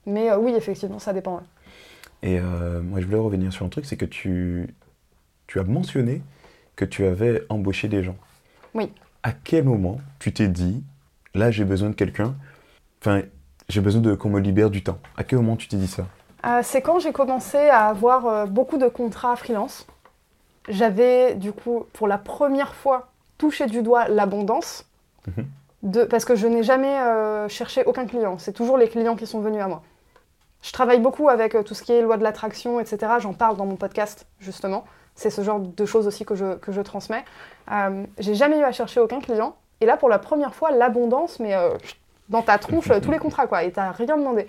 [0.05, 1.35] Mais euh, oui, effectivement, ça dépend.
[1.35, 1.41] ouais.
[2.23, 4.73] Et moi, je voulais revenir sur un truc, c'est que tu,
[5.45, 6.23] tu as mentionné
[6.75, 8.15] que tu avais embauché des gens.
[8.73, 8.91] Oui.
[9.21, 10.83] À quel moment tu t'es dit,
[11.35, 12.33] là, j'ai besoin de quelqu'un,
[12.99, 13.21] enfin,
[13.69, 14.97] j'ai besoin de qu'on me libère du temps?
[15.17, 16.05] À quel moment tu t'es dit ça?
[16.63, 19.85] C'est quand j'ai commencé à avoir beaucoup de contrats freelance.
[20.67, 23.07] J'avais du coup pour la première fois
[23.37, 24.85] touché du doigt l'abondance,
[25.27, 25.45] Mhm.
[25.83, 28.37] de, parce que je n'ai jamais euh, cherché aucun client.
[28.37, 29.81] C'est toujours les clients qui sont venus à moi.
[30.61, 33.13] Je travaille beaucoup avec euh, tout ce qui est loi de l'attraction, etc.
[33.19, 34.85] J'en parle dans mon podcast justement.
[35.15, 37.23] C'est ce genre de choses aussi que je, que je transmets.
[37.71, 39.55] Euh, j'ai jamais eu à chercher aucun client.
[39.81, 41.69] Et là, pour la première fois, l'abondance, mais euh,
[42.29, 43.63] dans ta tronche, tous les contrats, quoi.
[43.63, 44.47] Et t'as rien demandé.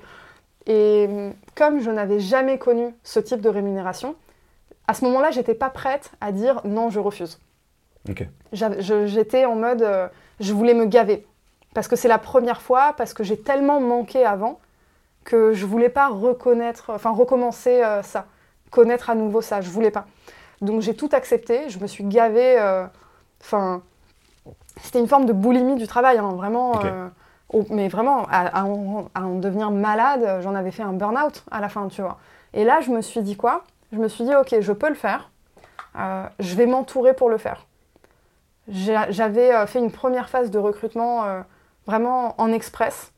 [0.67, 4.15] Et hum, comme je n'avais jamais connu ce type de rémunération,
[4.89, 7.39] à ce moment-là, j'étais pas prête à dire non, je refuse.
[8.53, 10.09] J'étais en mode, euh,
[10.41, 11.27] je voulais me gaver.
[11.75, 14.61] Parce que c'est la première fois, parce que j'ai tellement manqué avant,
[15.25, 18.27] que je voulais pas reconnaître, enfin recommencer euh, ça,
[18.71, 20.07] connaître à nouveau ça, je voulais pas.
[20.63, 22.87] Donc j'ai tout accepté, je me suis gavée, euh,
[23.43, 23.83] enfin,
[24.83, 26.81] c'était une forme de boulimie du travail, hein, vraiment,
[27.53, 31.45] au- mais vraiment, à, à en, à en devenir malade, j'en avais fait un burn-out
[31.51, 32.19] à la fin, tu vois.
[32.55, 33.65] Et là, je me suis dit quoi?
[33.93, 35.31] Je me suis dit, ok, je peux le faire,
[35.99, 37.67] euh, je vais m'entourer pour le faire.
[38.69, 41.41] J'avais euh, fait une première phase de recrutement euh,
[41.87, 43.13] vraiment en express,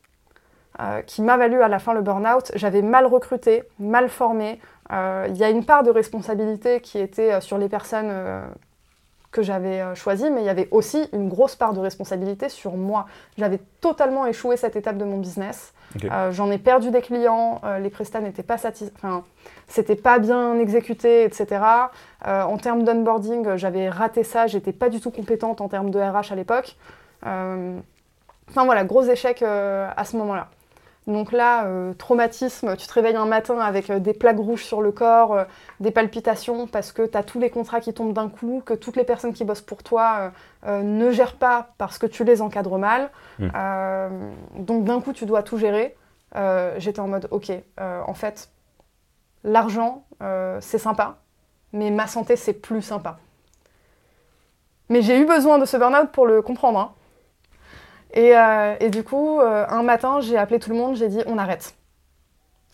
[1.07, 2.53] qui m'a valu à la fin le burn-out.
[2.55, 4.61] J'avais mal recruté, mal formé.
[4.89, 8.09] Il y a une part de responsabilité qui était sur les personnes
[9.31, 12.73] que j'avais euh, choisies, mais il y avait aussi une grosse part de responsabilité sur
[12.73, 13.05] moi.
[13.37, 15.73] J'avais totalement échoué cette étape de mon business.
[16.03, 19.23] Euh, J'en ai perdu des clients, euh, les prestats n'étaient pas satisfaits, enfin,
[19.67, 21.47] c'était pas bien exécuté, etc.
[22.27, 25.99] Euh, en termes d'onboarding, j'avais raté ça, j'étais pas du tout compétente en termes de
[25.99, 26.77] RH à l'époque.
[27.23, 30.49] Enfin voilà, gros échec à ce moment-là.
[31.07, 34.81] Donc là, euh, traumatisme, tu te réveilles un matin avec euh, des plaques rouges sur
[34.81, 35.43] le corps, euh,
[35.79, 38.95] des palpitations parce que tu as tous les contrats qui tombent d'un coup, que toutes
[38.95, 40.31] les personnes qui bossent pour toi
[40.67, 43.09] euh, ne gèrent pas parce que tu les encadres mal.
[43.39, 43.49] Mm.
[44.57, 45.95] Donc d'un coup, tu dois tout gérer.
[46.77, 48.49] J'étais en mode, ok, en fait,
[49.43, 50.03] l'argent,
[50.59, 51.17] c'est sympa,
[51.73, 53.17] mais ma santé, c'est plus sympa.
[54.89, 56.79] Mais j'ai eu besoin de ce burn-out pour le comprendre.
[56.79, 56.91] hein.
[58.13, 61.21] Et, euh, et du coup, euh, un matin, j'ai appelé tout le monde, j'ai dit
[61.27, 61.75] on arrête.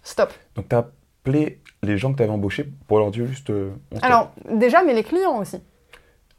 [0.04, 0.32] Stop.
[0.56, 3.50] Donc, tu as appelé les gens que tu avais embauchés pour leur dire juste.
[3.50, 4.00] euh, on.
[4.00, 5.62] Alors, déjà, mais les clients aussi.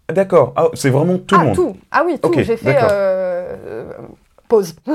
[0.08, 1.56] Ah, D'accord, ah, c'est vraiment tout ah, le monde.
[1.56, 1.76] tout.
[1.90, 2.28] Ah oui, tout.
[2.28, 4.06] Ok, j'ai fait d'accord.
[4.48, 4.76] pause.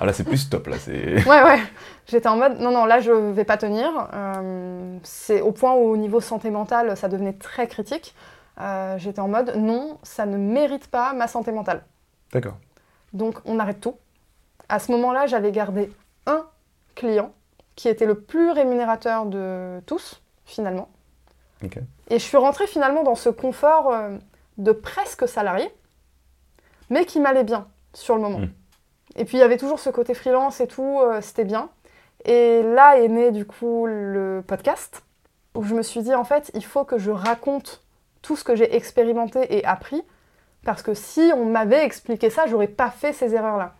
[0.00, 0.76] Ah là, c'est plus stop, là.
[0.78, 1.14] C'est...
[1.28, 1.58] ouais, ouais.
[2.06, 4.08] J'étais en mode non, non, là, je vais pas tenir.
[4.12, 8.14] Euh, c'est au point où, au niveau santé mentale, ça devenait très critique.
[8.60, 11.84] Euh, J'étais en mode non, ça ne mérite pas ma santé mentale.
[12.34, 12.56] D'accord.
[13.14, 13.96] Donc on arrête tout.
[14.68, 15.90] À ce moment-là, j'avais gardé
[16.26, 16.46] un
[16.94, 17.32] client
[17.76, 20.88] qui était le plus rémunérateur de tous, finalement.
[22.10, 24.18] Et je suis rentrée finalement dans ce confort euh,
[24.58, 25.70] de presque salarié,
[26.90, 28.40] mais qui m'allait bien sur le moment.
[28.40, 28.50] Mm.
[29.16, 31.70] Et puis il y avait toujours ce côté freelance et tout, euh, c'était bien.
[32.26, 35.02] Et là est né du coup le podcast,
[35.54, 37.82] où je me suis dit en fait, il faut que je raconte
[38.20, 40.02] tout ce que j'ai expérimenté et appris,
[40.64, 43.74] parce que si on m'avait expliqué ça, j'aurais pas fait ces erreurs-là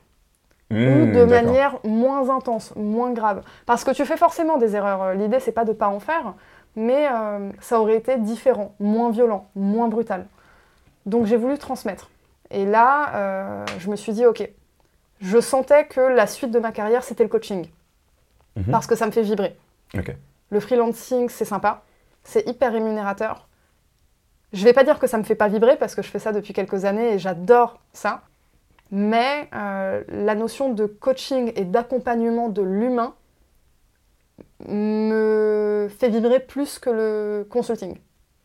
[0.71, 1.29] ou Mmh, de d'accord.
[1.29, 3.43] manière moins intense, moins grave.
[3.67, 5.03] Parce que tu fais forcément des erreurs.
[5.03, 6.35] Euh, L'idée, c'est pas de pas en faire,
[6.75, 10.27] mais euh, ça aurait été différent, moins violent, moins brutal.
[11.07, 12.11] Donc j'ai voulu transmettre.
[12.51, 14.49] Et là, euh, je me suis dit, ok,
[15.21, 17.69] je sentais que la suite de ma carrière, c'était le coaching.
[18.57, 18.65] Mhm.
[18.71, 19.57] Parce que ça me fait vibrer.
[20.51, 21.83] Le freelancing, c'est sympa,
[22.25, 23.47] c'est hyper rémunérateur.
[24.55, 26.31] Je vais pas dire que ça me fait pas vibrer parce que je fais ça
[26.31, 28.23] depuis quelques années et j'adore ça.
[28.93, 33.15] Mais euh, la notion de coaching et d'accompagnement de l'humain
[34.69, 37.99] me fait vibrer plus que le consulting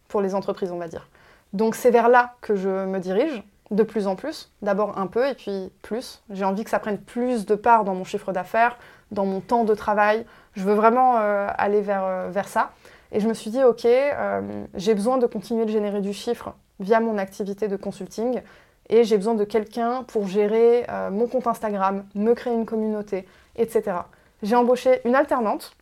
[0.07, 1.07] pour les entreprises, on va dire.
[1.53, 4.51] Donc c'est vers là que je me dirige de plus en plus.
[4.63, 6.23] D'abord un peu et puis plus.
[6.31, 8.79] J'ai envie que ça prenne plus de part dans mon chiffre d'affaires,
[9.11, 10.25] dans mon temps de travail.
[10.55, 12.71] Je veux vraiment euh, aller vers, euh, vers ça.
[13.11, 16.53] Et je me suis dit, ok, euh, j'ai besoin de continuer de générer du chiffre
[16.79, 18.41] via mon activité de consulting.
[18.89, 23.97] Et j'ai besoin de quelqu'un pour gérer mon compte Instagram, me créer une communauté, etc.
[24.41, 25.75] J'ai embauché une alternante.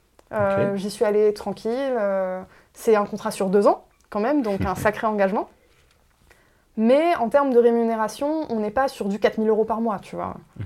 [0.75, 1.97] J'y suis allée tranquille.
[2.73, 5.47] c'est un contrat sur deux ans quand même, donc un sacré engagement.
[6.77, 10.15] Mais en termes de rémunération, on n'est pas sur du 4000 euros par mois, tu
[10.15, 10.35] vois.
[10.57, 10.63] Mmh.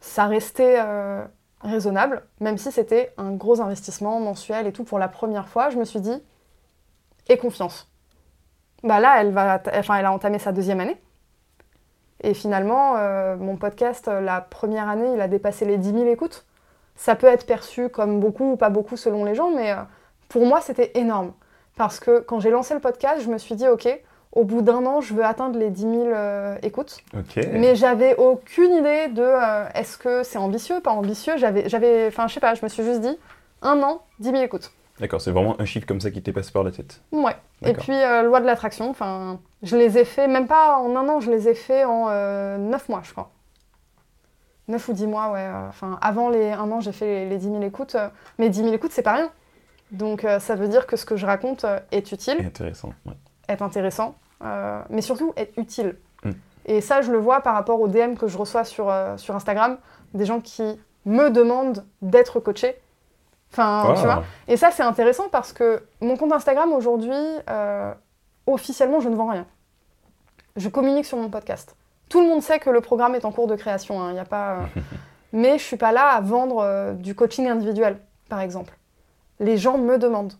[0.00, 1.24] Ça restait euh,
[1.60, 5.70] raisonnable, même si c'était un gros investissement mensuel et tout pour la première fois.
[5.70, 6.22] Je me suis dit,
[7.28, 7.90] et confiance.
[8.82, 10.96] Bah là, elle, va, enfin, elle a entamé sa deuxième année.
[12.22, 16.46] Et finalement, euh, mon podcast, la première année, il a dépassé les 10 000 écoutes.
[16.96, 19.76] Ça peut être perçu comme beaucoup ou pas beaucoup selon les gens, mais euh,
[20.28, 21.32] pour moi, c'était énorme.
[21.76, 23.88] Parce que quand j'ai lancé le podcast, je me suis dit, OK,
[24.32, 26.98] au bout d'un an, je veux atteindre les 10 000 euh, écoutes.
[27.52, 31.36] Mais j'avais aucune idée de euh, est-ce que c'est ambitieux, pas ambitieux.
[31.36, 33.18] J'avais, enfin, je sais pas, je me suis juste dit
[33.62, 34.72] un an, 10 000 écoutes.
[35.00, 37.00] D'accord, c'est vraiment un chiffre comme ça qui t'est passé par la tête.
[37.12, 37.36] Ouais.
[37.64, 41.08] Et puis, euh, loi de l'attraction, enfin, je les ai fait, même pas en un
[41.08, 42.08] an, je les ai fait en
[42.58, 43.30] 9 mois, je crois.
[44.66, 45.48] 9 ou 10 mois, ouais.
[45.68, 47.96] Enfin, avant les un an, j'ai fait les, les 10 000 écoutes.
[48.38, 49.30] mais 10 000 écoutes, c'est pas rien.
[49.92, 52.44] Donc, ça veut dire que ce que je raconte est utile.
[52.44, 53.14] intéressant, ouais
[53.48, 55.96] être intéressant, euh, mais surtout être utile.
[56.24, 56.30] Mm.
[56.66, 59.34] Et ça, je le vois par rapport aux DM que je reçois sur, euh, sur
[59.34, 59.78] Instagram,
[60.14, 62.80] des gens qui me demandent d'être coaché.
[63.52, 64.24] Enfin, tu vois.
[64.46, 67.14] Et ça, c'est intéressant parce que mon compte Instagram aujourd'hui,
[67.48, 67.94] euh,
[68.46, 69.46] officiellement, je ne vends rien.
[70.56, 71.74] Je communique sur mon podcast.
[72.10, 74.10] Tout le monde sait que le programme est en cours de création.
[74.10, 74.58] Il hein, a pas.
[75.32, 78.76] mais je suis pas là à vendre du coaching individuel, par exemple.
[79.40, 80.34] Les gens me demandent.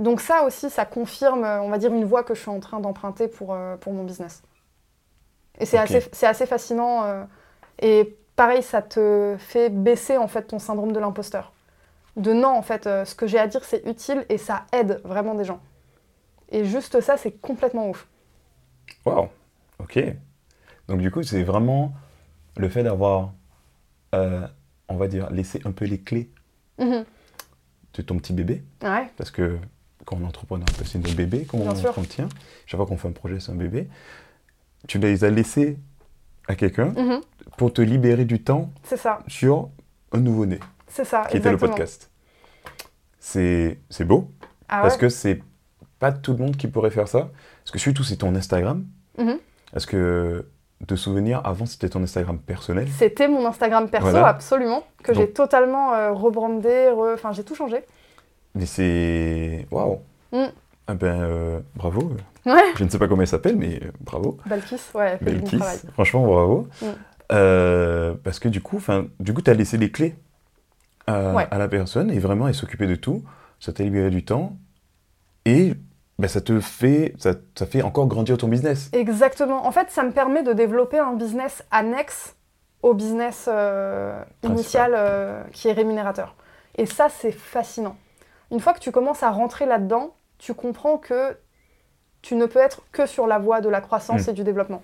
[0.00, 2.80] Donc ça aussi, ça confirme, on va dire, une voie que je suis en train
[2.80, 4.42] d'emprunter pour, euh, pour mon business.
[5.58, 7.04] Et c'est assez, assez, fascinant.
[7.04, 7.24] Euh,
[7.80, 11.52] et pareil, ça te fait baisser en fait ton syndrome de l'imposteur.
[12.16, 15.02] De non, en fait, euh, ce que j'ai à dire, c'est utile et ça aide
[15.04, 15.60] vraiment des gens.
[16.50, 18.08] Et juste ça, c'est complètement ouf.
[19.04, 19.28] Waouh,
[19.80, 20.02] ok.
[20.88, 21.92] Donc du coup, c'est vraiment
[22.56, 23.32] le fait d'avoir,
[24.12, 26.30] on va dire, laissé un peu les clés
[26.78, 27.04] mhm.
[27.94, 28.64] de ton petit bébé.
[28.82, 29.10] Ouais.
[29.18, 29.58] Parce que
[30.10, 31.62] quand on est entrepreneur, c'est nos bébés qu'on
[32.02, 32.28] tient.
[32.66, 33.88] Chaque fois qu'on fait un projet, c'est un bébé.
[34.88, 35.78] Tu les as laissés
[36.48, 37.20] à quelqu'un mhm.
[37.56, 39.20] pour te libérer du temps ça.
[39.28, 39.68] sur
[40.10, 40.58] un nouveau-né.
[40.88, 42.10] C'est ça, Qui était le podcast.
[43.20, 44.32] C'est beau.
[44.68, 45.42] Ah parce que c'est
[46.00, 47.30] pas tout le monde qui pourrait faire ça.
[47.62, 48.84] Parce que surtout, c'est ton Instagram.
[49.16, 49.38] Mhm.
[49.76, 50.44] Est-ce que
[50.80, 52.88] de souvenir, avant, c'était ton Instagram personnel?
[52.98, 54.82] C'était mon Instagram perso, absolument.
[55.04, 57.84] Que j'ai totalement euh, rebrandé, enfin, j'ai tout changé.
[58.54, 59.66] Mais c'est.
[59.70, 60.00] Waouh!
[60.32, 60.46] Mm.
[60.86, 62.16] Ah ben, euh, bravo.
[62.46, 62.72] Ouais.
[62.74, 64.38] Je ne sais pas comment elle s'appelle, mais euh, bravo.
[64.46, 65.60] Balkis, ouais, Balkis,
[65.92, 66.66] franchement, bravo.
[66.82, 66.86] Mm.
[67.32, 68.80] Euh, parce que du coup,
[69.20, 70.16] du coup, tu as laissé les clés
[71.06, 73.24] à la personne et vraiment, elle s'occupait de tout.
[73.58, 74.56] Ça t'a libéré du temps
[75.44, 75.74] et
[76.18, 78.90] ben, ça te fait, ça, ça, fait encore grandir ton business.
[78.92, 79.66] Exactement.
[79.66, 82.36] En fait, ça me permet de développer un business annexe
[82.82, 83.48] au business
[84.42, 86.34] initial qui est rémunérateur.
[86.76, 87.96] Et ça, c'est fascinant
[88.50, 91.36] une fois que tu commences à rentrer là-dedans, tu comprends que
[92.22, 94.30] tu ne peux être que sur la voie de la croissance mm.
[94.30, 94.82] et du développement.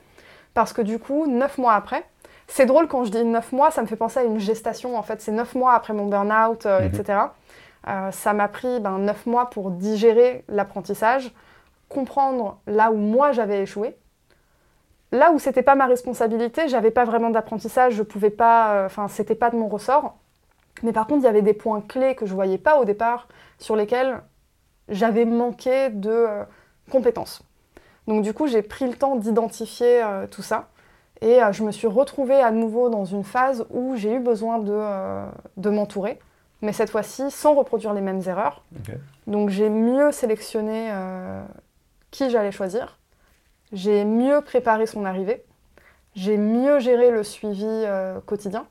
[0.55, 2.05] Parce que du coup, neuf mois après,
[2.47, 4.97] c'est drôle quand je dis neuf mois, ça me fait penser à une gestation.
[4.97, 7.01] En fait, c'est neuf mois après mon burn-out, euh, mm-hmm.
[7.01, 7.19] etc.
[7.89, 11.33] Euh, ça m'a pris ben, neuf mois pour digérer l'apprentissage,
[11.89, 13.97] comprendre là où moi j'avais échoué.
[15.13, 19.07] Là où c'était pas ma responsabilité, j'avais pas vraiment d'apprentissage, je pouvais pas, euh, enfin,
[19.09, 20.17] c'était pas de mon ressort.
[20.83, 23.29] Mais par contre, il y avait des points clés que je voyais pas au départ,
[23.59, 24.21] sur lesquels
[24.89, 26.45] j'avais manqué de euh,
[26.91, 27.43] compétences.
[28.07, 30.69] Donc du coup, j'ai pris le temps d'identifier euh, tout ça.
[31.23, 34.59] Et euh, je me suis retrouvée à nouveau dans une phase où j'ai eu besoin
[34.59, 36.19] de, m'entourer,
[36.63, 38.63] mais cette fois-ci sans reproduire les mêmes erreurs.
[39.27, 40.93] Donc j'ai mieux sélectionné
[42.11, 42.99] qui j'allais choisir,
[43.73, 45.43] j'ai mieux préparé son arrivée,
[46.15, 47.85] j'ai mieux géré le suivi
[48.27, 48.67] quotidien.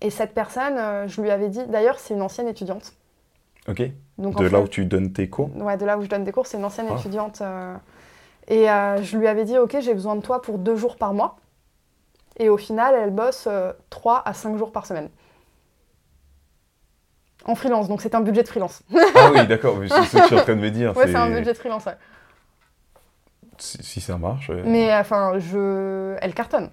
[0.00, 2.92] Et cette personne, je lui avais dit, d'ailleurs c'est une ancienne étudiante,
[3.68, 3.82] Ok.
[4.18, 6.32] Donc, de là où tu donnes tes cours Ouais, de là où je donne des
[6.32, 6.96] cours, c'est une ancienne ah.
[6.98, 7.40] étudiante.
[7.42, 7.74] Euh,
[8.48, 11.12] et euh, je lui avais dit, ok, j'ai besoin de toi pour deux jours par
[11.12, 11.36] mois.
[12.38, 15.08] Et au final, elle bosse euh, trois à cinq jours par semaine.
[17.44, 18.82] En freelance, donc c'est un budget de freelance.
[19.14, 20.96] ah oui, d'accord, c'est ce que je suis en train de me dire.
[20.96, 21.96] Ouais, c'est un budget de freelance, ouais.
[23.58, 24.50] Si, ça marche.
[24.50, 26.16] Mais enfin, je...
[26.20, 26.70] elle cartonne.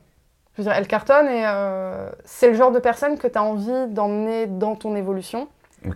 [0.56, 3.43] Je veux dire, elle cartonne et euh, c'est le genre de personne que tu as
[3.43, 5.47] envie d'emmener dans ton évolution.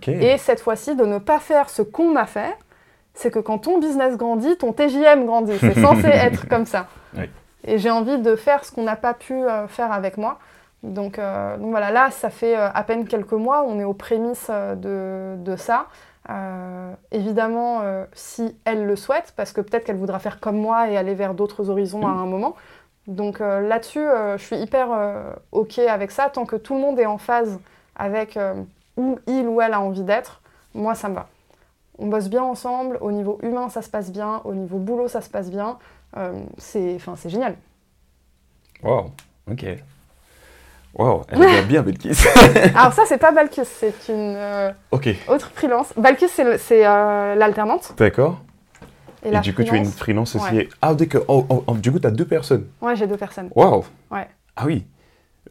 [0.07, 2.57] Et cette fois-ci, de ne pas faire ce qu'on a fait,
[3.13, 5.57] c'est que quand ton business grandit, ton TJM grandit.
[5.59, 6.87] C'est censé être comme ça.
[7.15, 7.29] Oui.
[7.63, 10.39] Et j'ai envie de faire ce qu'on n'a pas pu euh, faire avec moi.
[10.83, 14.49] Donc, euh, donc voilà, là, ça fait à peine quelques mois, on est aux prémices
[14.49, 15.87] de, de ça.
[16.29, 20.89] Euh, évidemment, euh, si elle le souhaite, parce que peut-être qu'elle voudra faire comme moi
[20.89, 22.55] et aller vers d'autres horizons à un moment.
[23.07, 26.29] Donc euh, là-dessus, euh, je suis hyper euh, OK avec ça.
[26.29, 27.59] Tant que tout le monde est en phase
[27.95, 28.37] avec
[28.95, 30.41] où il ou elle a envie d'être,
[30.75, 31.27] moi, ça me va.
[31.97, 35.21] On bosse bien ensemble, au niveau humain, ça se passe bien, au niveau boulot, ça
[35.21, 35.79] se passe bien.
[36.59, 37.55] C'est génial.
[38.83, 39.11] Wow.
[39.49, 39.65] Ok.
[40.93, 41.23] Wow.
[41.29, 42.17] Elle est bien, Belkis.
[42.75, 44.37] Alors ça, c'est pas Balkis, c'est une
[44.91, 45.91] autre freelance.
[45.97, 47.95] Balkis, c'est l'alternante.
[47.97, 48.41] D'accord.
[49.23, 50.55] Et, du coup, tu es une freelance- aussi.
[50.55, 50.69] Ouais.
[50.81, 51.23] Ah, d'accord.
[51.27, 52.67] Oh, oh, oh, du coup, tu as deux personnes.
[52.81, 53.49] Ouais, j'ai deux personnes.
[53.55, 53.83] Waouh.
[54.11, 54.27] Ouais.
[54.55, 54.85] Ah oui.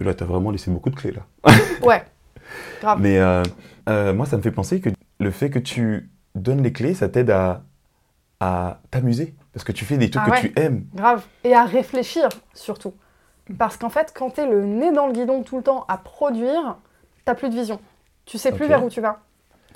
[0.01, 1.23] Là, tu as vraiment laissé beaucoup de clés, là.
[1.83, 2.05] Ouais,
[2.81, 2.99] grave.
[3.01, 3.43] Mais euh,
[3.89, 7.09] euh, moi, ça me fait penser que le fait que tu donnes les clés, ça
[7.09, 7.63] t'aide à,
[8.41, 9.35] à t'amuser.
[9.53, 10.53] Parce que tu fais des trucs Ah que ouais.
[10.53, 10.85] tu aimes.
[10.95, 11.25] Grave.
[11.45, 12.93] Et à réfléchir, surtout.
[13.59, 16.77] Parce qu'en fait, quand t'es le nez dans le guidon tout le temps à produire,
[17.25, 17.81] t'as plus de vision.
[18.27, 19.21] Tu sais plus vers où tu vas.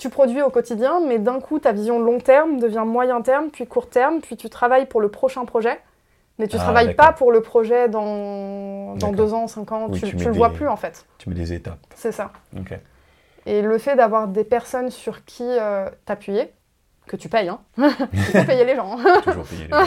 [0.00, 3.66] Tu produis au quotidien, mais d'un coup, ta vision long terme devient moyen terme, puis
[3.66, 5.78] court terme, puis tu travailles pour le prochain projet.
[6.38, 9.88] Mais tu Ah, travailles pas pour le projet dans, dans deux ans, cinq ans.
[9.90, 11.04] Oui, tu mets le vois des- plus, en fait.
[11.18, 11.78] Tu mets des étapes.
[11.94, 12.30] C'est ça.
[13.44, 16.50] Et le fait d'avoir des personnes sur qui euh, t'appuyer,
[17.06, 17.60] que tu payes, hein.
[17.76, 18.96] Faut payer les gens.
[18.98, 19.20] hein.
[19.24, 19.84] Toujours payer les gens.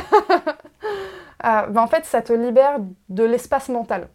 [1.45, 2.78] Euh, ben, en fait, ça te libère
[3.09, 4.09] de l'espace mental.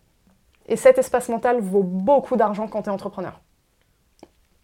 [0.68, 3.40] Et cet espace mental vaut beaucoup d'argent quand tu es entrepreneur.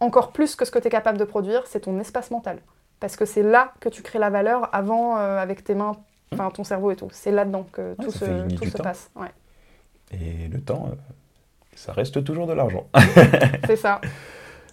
[0.05, 2.59] Encore plus que ce que tu es capable de produire, c'est ton espace mental.
[3.01, 5.93] Parce que c'est là que tu crées la valeur avant euh, avec tes mains,
[6.33, 7.09] enfin ton cerveau et tout.
[7.11, 9.11] C'est là-dedans que tout se, tout passe.
[9.17, 9.29] Ouais,
[10.13, 10.95] Et le temps, euh,
[11.75, 12.87] ça reste toujours de l'argent.
[13.67, 14.01] c'est ça.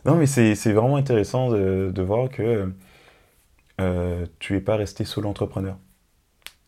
[0.06, 2.72] Non, mais c'est vraiment intéressant de, de voir que
[3.80, 5.76] euh, tu es pas resté solo entrepreneur.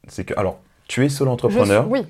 [0.07, 2.05] C'est que, alors, tu es solo entrepreneur, suis- oui.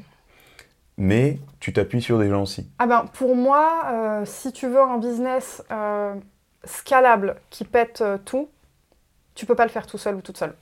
[0.97, 2.69] mais tu t'appuies sur des gens aussi.
[2.79, 5.63] Ah ben, pour moi, euh, si tu veux un business
[6.65, 8.49] scalable qui pète euh, tout,
[9.35, 10.53] tu peux pas le faire tout seul ou toute seule.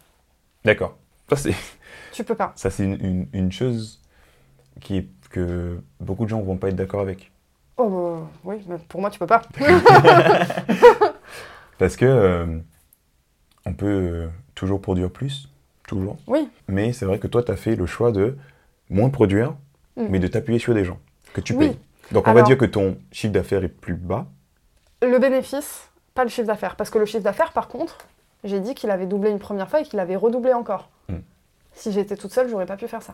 [0.66, 0.97] D'accord.
[1.30, 1.56] Ça, c'est
[2.12, 2.52] Tu peux pas.
[2.56, 4.02] ça, c'est une, une- une chose
[4.82, 7.32] qui est, que beaucoup de gens vont pas être d'accord avec.
[7.78, 9.41] Oh bah, oui, mais pour moi, tu peux pas.
[11.78, 12.58] Parce que euh,
[13.66, 15.49] on peut euh, toujours produire plus,
[15.88, 16.18] toujours.
[16.28, 16.47] Oui.
[16.68, 18.38] Mais c'est vrai que toi, tu as fait le choix de
[18.89, 19.56] moins produire,
[19.97, 20.06] Mm.
[20.10, 20.97] mais de t'appuyer sur des gens
[21.34, 21.68] que tu Oui.
[21.68, 21.78] payes.
[22.14, 24.26] Donc on va dire que ton chiffre d'affaires est plus bas.
[25.02, 26.76] Le bénéfice, pas le chiffre d'affaires.
[26.76, 27.97] Parce que le chiffre d'affaires, par contre,
[28.43, 30.89] j'ai dit qu'il avait doublé une première fois et qu'il avait redoublé encore.
[31.09, 31.18] Mm.
[31.74, 33.14] Si j'étais toute seule, j'aurais pas pu faire ça.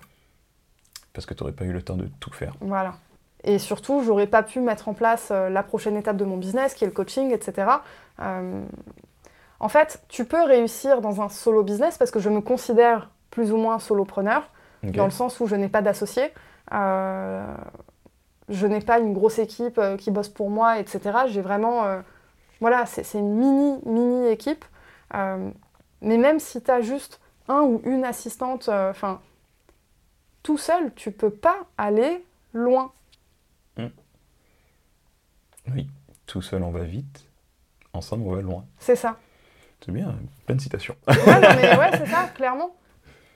[1.14, 2.56] Parce que tu n'aurais pas eu le temps de tout faire.
[2.62, 2.96] Voilà.
[3.44, 6.74] Et surtout, j'aurais pas pu mettre en place euh, la prochaine étape de mon business,
[6.74, 7.68] qui est le coaching, etc.
[8.20, 8.64] Euh,
[9.60, 13.52] En fait, tu peux réussir dans un solo business parce que je me considère plus
[13.52, 14.50] ou moins solopreneur,
[14.84, 16.32] dans le sens où je n'ai pas d'associé.
[16.74, 17.46] Euh,
[18.50, 21.00] je n'ai pas une grosse équipe qui bosse pour moi, etc.
[21.28, 22.02] J'ai vraiment.
[22.60, 24.66] Voilà, c'est une mini, mini équipe.
[25.14, 25.50] Euh,
[26.02, 29.22] mais même si tu as juste un ou une assistante, euh, enfin,
[30.44, 32.92] tout seul, tu peux pas aller loin.
[35.74, 35.90] Oui,
[36.26, 37.26] tout seul on va vite,
[37.92, 38.66] ensemble on va loin.
[38.80, 39.18] C'est ça.
[39.86, 40.96] C'est bien, pleine citation.
[41.08, 42.74] Ouais, non, mais ouais, c'est ça, clairement.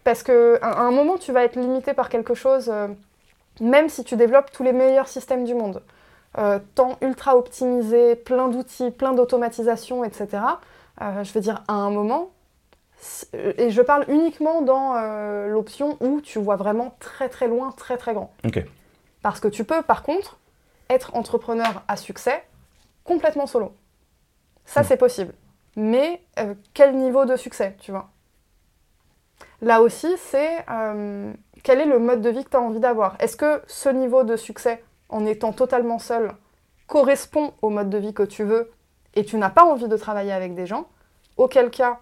[0.04, 2.88] Parce que à à un moment, tu vas être limité par quelque chose, euh,
[3.60, 5.84] même si tu développes tous les meilleurs systèmes du monde.
[6.38, 10.28] Euh, temps ultra optimisé, plein d'outils, plein d'automatisation, etc.
[11.02, 12.30] Euh, je veux dire, à un moment,
[13.34, 17.72] euh, et je parle uniquement dans euh, l'option où tu vois vraiment très très loin,
[17.72, 18.32] très très grand.
[18.46, 18.64] Ok.
[19.22, 20.38] Parce que tu peux, par contre,
[20.90, 22.44] être entrepreneur à succès
[23.04, 23.74] complètement solo.
[24.66, 24.86] Ça, Mm.
[24.86, 25.34] c'est possible.
[25.76, 26.22] Mais
[26.74, 28.10] quel niveau de succès, tu vois?
[29.62, 30.66] Là aussi, c'est
[31.64, 33.16] quel est le mode de vie que tu as envie d'avoir?
[33.20, 36.34] Est-ce que ce niveau de succès, en étant totalement seul,
[36.88, 38.72] correspond au mode de vie que tu veux
[39.14, 40.88] et tu n'as pas envie de travailler avec des gens
[41.38, 42.00] Auquel cas,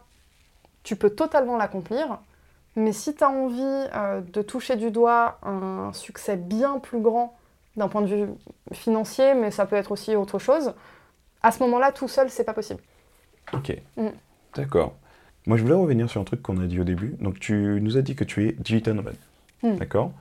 [0.84, 2.20] tu peux totalement l'accomplir.
[2.76, 3.62] Mais si tu as envie
[3.96, 7.38] euh, de toucher du doigt un succès bien plus grand
[7.78, 8.28] d'un point de vue
[8.74, 10.74] financier, mais ça peut être aussi autre chose,
[11.42, 12.82] à ce moment-là, tout seul, c'est pas possible.
[13.54, 13.76] Ok.
[13.98, 14.08] Mm.
[14.56, 14.96] D'accord.
[15.46, 17.16] Moi, je voulais revenir sur un truc qu'on a dit au début.
[17.20, 19.16] Donc, tu nous as dit que tu es digital nomade.
[19.64, 19.76] Mm.
[19.76, 20.12] D'accord?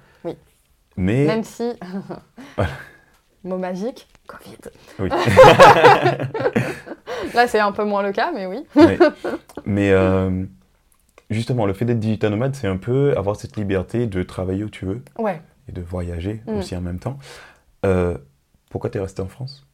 [0.99, 1.25] Mais.
[1.27, 1.73] Même si,
[3.45, 4.59] mot magique, Covid.
[4.99, 5.09] Oui.
[7.35, 8.65] Là, c'est un peu moins le cas, mais oui.
[9.65, 10.45] Mais euh,
[11.31, 14.71] justement, le fait d'être digital nomade, c'est un peu avoir cette liberté de travailler où
[14.71, 15.41] tu veux Ouais.
[15.69, 16.59] et de voyager Mm.
[16.59, 17.19] aussi en même temps.
[17.87, 18.17] Euh,
[18.71, 19.65] pourquoi tu es resté en France?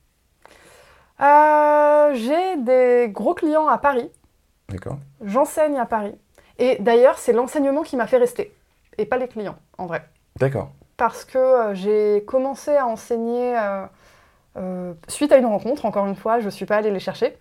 [1.20, 4.11] Euh, J'ai des gros clients à Paris.
[4.68, 4.99] D'accord.
[5.25, 6.14] J'enseigne à Paris.
[6.59, 8.55] Et d'ailleurs, c'est l'enseignement qui m'a fait rester.
[8.99, 10.05] Et pas les clients, en vrai.
[10.39, 10.72] D'accord.
[10.97, 13.87] Parce que euh, j'ai commencé à enseigner euh,
[14.57, 17.37] euh, suite à une rencontre, encore une fois, je ne suis pas allée les chercher,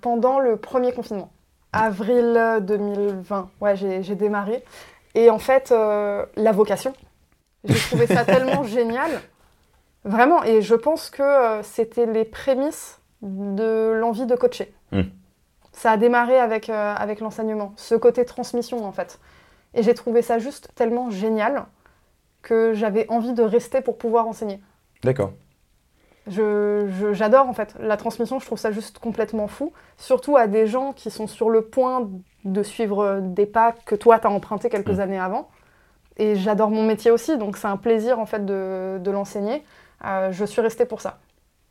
[0.00, 1.30] pendant le premier confinement.
[1.72, 4.62] Avril 2020, ouais, j'ai démarré.
[5.16, 6.92] Et en fait, la vocation,
[7.64, 9.10] j'ai trouvé ça tellement génial.
[10.04, 14.72] Vraiment, et je pense que euh, c'était les prémices de l'envie de coacher.
[14.92, 15.04] Hmm.
[15.72, 19.18] Ça a démarré avec, euh, avec l'enseignement, ce côté transmission en fait.
[19.72, 21.64] Et j'ai trouvé ça juste tellement génial
[22.44, 24.60] que j'avais envie de rester pour pouvoir enseigner.
[25.02, 25.32] D'accord.
[26.26, 30.46] Je- je- J'adore en fait la transmission, je trouve ça juste complètement fou, surtout à
[30.46, 32.08] des gens qui sont sur le point
[32.44, 35.00] de suivre des pas que toi t'as emprunté quelques Mm.
[35.00, 35.48] années avant.
[36.16, 39.64] Et j'adore mon métier aussi, donc c'est un plaisir en fait de, de l'enseigner.
[40.04, 41.18] Euh, je suis restée pour ça.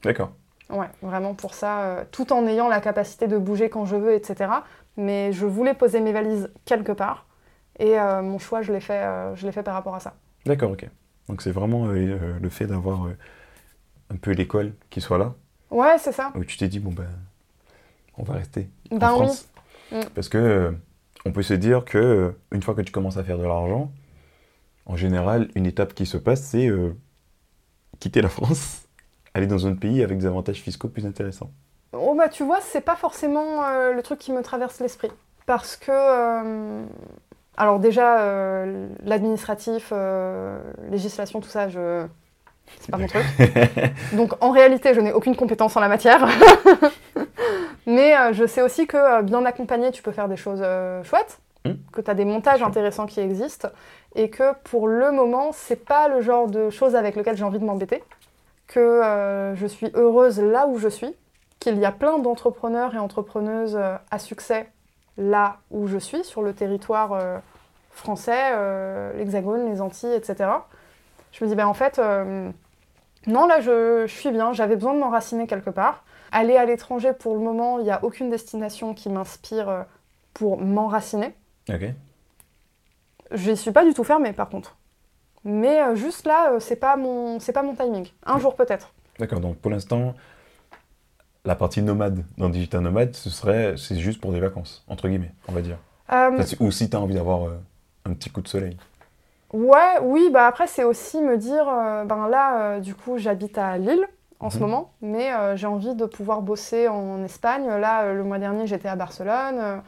[0.04, 0.32] D'accord.
[0.70, 4.14] Ouais, vraiment pour ça, euh, tout en ayant la capacité de bouger quand je veux,
[4.14, 4.52] etc.
[4.98, 7.26] Mais je voulais poser mes valises quelque part,
[7.80, 9.04] et euh, mon choix, je l'ai fait,
[9.36, 10.14] je l'ai fait par rapport à ça.
[10.46, 10.88] D'accord, ok.
[11.30, 13.18] Donc c'est vraiment euh, euh, le fait d'avoir euh,
[14.10, 15.34] un peu l'école qui soit là,
[15.72, 16.32] Ouais, c'est ça.
[16.36, 17.08] où tu t'es dit, bon ben,
[18.18, 19.18] on va rester en Ben oui.
[19.26, 19.48] France.
[19.92, 20.02] Mm.
[20.14, 20.72] Parce que euh,
[21.26, 23.92] on peut se dire que une fois que tu commences à faire de l'argent,
[24.86, 26.70] en général, une étape qui se passe, c'est
[28.00, 28.84] quitter la France,
[29.34, 31.52] aller dans un autre pays avec des avantages fiscaux plus intéressants.
[31.94, 33.62] Oh bah tu vois, c'est pas forcément
[33.94, 35.12] le truc qui me traverse l'esprit.
[35.46, 36.84] Parce que,
[37.56, 40.58] alors déjà, euh, l'administratif, euh,
[40.90, 42.06] législation, tout ça, je...
[42.80, 43.24] c'est pas mon truc.
[44.14, 46.28] Donc en réalité, je n'ai aucune compétence en la matière.
[47.86, 50.64] Mais euh, je sais aussi que bien accompagné, tu peux faire des choses
[51.04, 51.76] chouettes, Mm.
[51.94, 53.70] que tu as des montages intéressants qui existent,
[54.16, 57.60] et que pour le moment, c'est pas le genre de choses avec lequel j'ai envie
[57.60, 58.04] de m'embêter,
[58.68, 61.16] que je suis heureuse là où je suis,
[61.60, 63.80] qu'il y a plein d'entrepreneurs et entrepreneuses
[64.12, 64.68] à succès
[65.18, 67.38] là où je suis, sur le territoire euh,
[67.92, 70.50] français, euh, l'Hexagone, les Antilles, etc.
[71.32, 72.50] Je me dis, ben en fait, euh,
[73.28, 76.04] non, là, je, je suis bien, j'avais besoin de m'enraciner quelque part.
[76.32, 79.86] Aller à l'étranger, pour le moment, il n'y a aucune destination qui m'inspire
[80.34, 81.36] pour m'enraciner.
[81.70, 81.86] Ok.
[83.32, 84.76] Je n'y suis pas du tout fermée, par contre.
[85.44, 88.08] Mais juste là, c'est pas mon, c'est pas mon timing.
[88.26, 88.94] Un jour peut-être.
[89.20, 90.16] D'accord, donc pour l'instant,
[91.46, 95.34] la partie nomade dans Digital Nomade, ce serait, c'est juste pour des vacances, entre guillemets,
[95.48, 95.78] on va dire.
[96.12, 97.58] Euh, Enfin, ou si tu as envie d'avoir euh,
[98.06, 98.78] un petit coup de soleil.
[99.52, 103.58] Ouais, oui, bah après c'est aussi me dire, euh, ben là, euh, du coup, j'habite
[103.58, 104.08] à Lille
[104.40, 104.62] en ce Mhm.
[104.64, 107.66] moment, mais j'ai envie de pouvoir bosser en Espagne.
[107.68, 109.82] Là, le mois dernier, j'étais à Barcelone.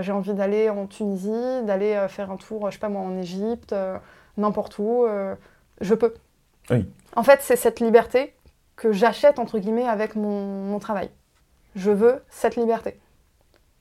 [0.00, 3.74] j'ai envie d'aller en Tunisie, d'aller faire un tour, je sais pas moi, en Égypte,
[4.38, 5.04] n'importe où.
[5.82, 6.14] je peux.
[6.70, 6.86] Oui.
[7.16, 8.34] En fait, c'est cette liberté
[8.78, 11.10] que j'achète entre guillemets avec mon, mon travail.
[11.74, 12.98] Je veux cette liberté.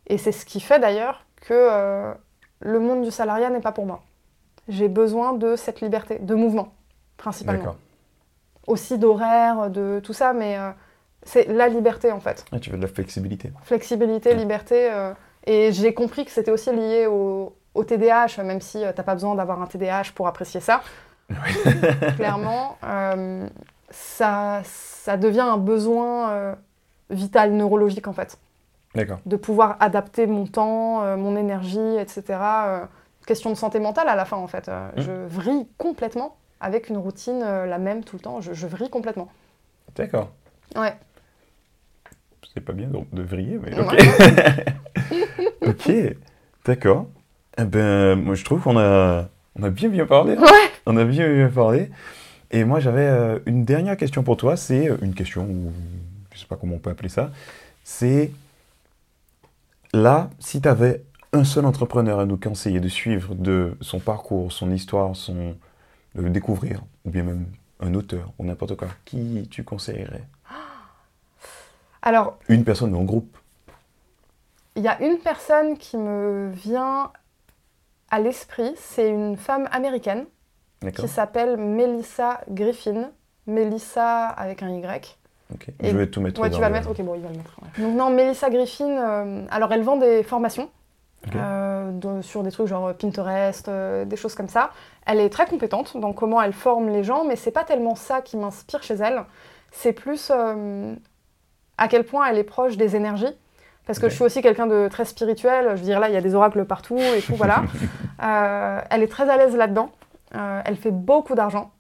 [0.08, 2.14] Et c'est ce qui fait d'ailleurs que euh,
[2.62, 4.02] le monde du salariat n'est pas pour moi.
[4.68, 6.74] J'ai besoin de cette liberté, de mouvement,
[7.16, 7.60] principalement.
[7.60, 7.78] D'accord.
[8.66, 10.72] Aussi d'horaire, de tout ça, mais euh,
[11.24, 12.44] c'est la liberté en fait.
[12.52, 13.52] Ah, tu veux de la flexibilité.
[13.64, 14.36] Flexibilité, Ouais.
[14.36, 14.92] liberté.
[14.92, 15.14] euh,
[15.46, 19.36] et j'ai compris que c'était aussi lié au, au TDAH, même si t'as pas besoin
[19.36, 20.82] d'avoir un TDAH pour apprécier ça.
[22.18, 23.48] Clairement, euh,
[23.90, 26.56] ça, ça devient un besoin euh,
[27.10, 28.38] vital, neurologique en fait.
[28.96, 29.20] D'accord.
[29.28, 32.24] de pouvoir adapter mon temps, euh, mon énergie, etc.
[32.30, 32.80] Euh,
[33.28, 34.70] question de santé mentale à la fin en fait.
[34.70, 35.02] Euh, Mm.
[35.02, 38.42] Je vrille complètement avec une routine la même tout le temps.
[38.42, 39.28] Je, je vrille complètement.
[39.96, 40.30] D'accord.
[40.76, 40.96] Ouais.
[42.54, 43.86] C'est pas bien de vriller, mais Ouais.
[45.62, 45.68] ok.
[45.68, 45.92] ok.
[46.66, 47.06] D'accord.
[47.60, 49.28] Eh ben, moi, je trouve qu'on a,
[49.60, 50.36] on a bien bien parlé.
[50.36, 50.48] Ouais.
[50.88, 51.92] On a bien bien parlé.
[52.52, 54.58] Et moi, j'avais euh, une dernière question pour toi.
[54.58, 55.72] C'est euh, une question, ou
[56.34, 57.32] je sais pas comment on peut appeler ça.
[57.84, 58.32] C'est
[59.94, 64.52] là, si tu avais un seul entrepreneur à nous conseiller de suivre de son parcours,
[64.52, 65.56] son histoire, son
[66.16, 67.46] de découvrir, ou bien même
[67.80, 70.24] un auteur ou n'importe quoi, qui tu conseillerais?
[72.02, 73.38] Alors, Une personne ou un groupe
[74.78, 77.12] il y a une personne qui me vient
[78.12, 78.74] à l'esprit.
[78.78, 80.28] C'est une femme américaine.
[80.96, 83.10] Qui s'appelle Melissa Griffin.
[83.46, 85.18] Melissa avec un Y.
[85.54, 85.68] Ok.
[85.82, 87.38] Et- Je vais tout mettre Ouais, tu vas le mettre Ok, bon, il va le
[87.38, 87.56] mettre.
[87.62, 87.84] ouais.
[87.84, 90.70] Donc, non, Melissa Griffin, euh, alors elle vend des formations
[91.36, 94.72] euh, de- sur des trucs genre Pinterest, euh, des choses comme ça.
[95.06, 98.22] Elle est très compétente dans comment elle forme les gens, mais c'est pas tellement ça
[98.22, 99.24] qui m'inspire chez elle.
[99.72, 100.32] C'est plus
[101.78, 103.34] à quel point elle est proche des énergies.
[103.86, 105.70] Parce que je suis aussi quelqu'un de très spirituel.
[105.72, 107.64] Je veux dire, là, il y a des oracles partout et tout, voilà.
[108.90, 109.92] Elle est très à l'aise là-dedans.
[110.36, 111.72] Euh, elle fait beaucoup d'argent.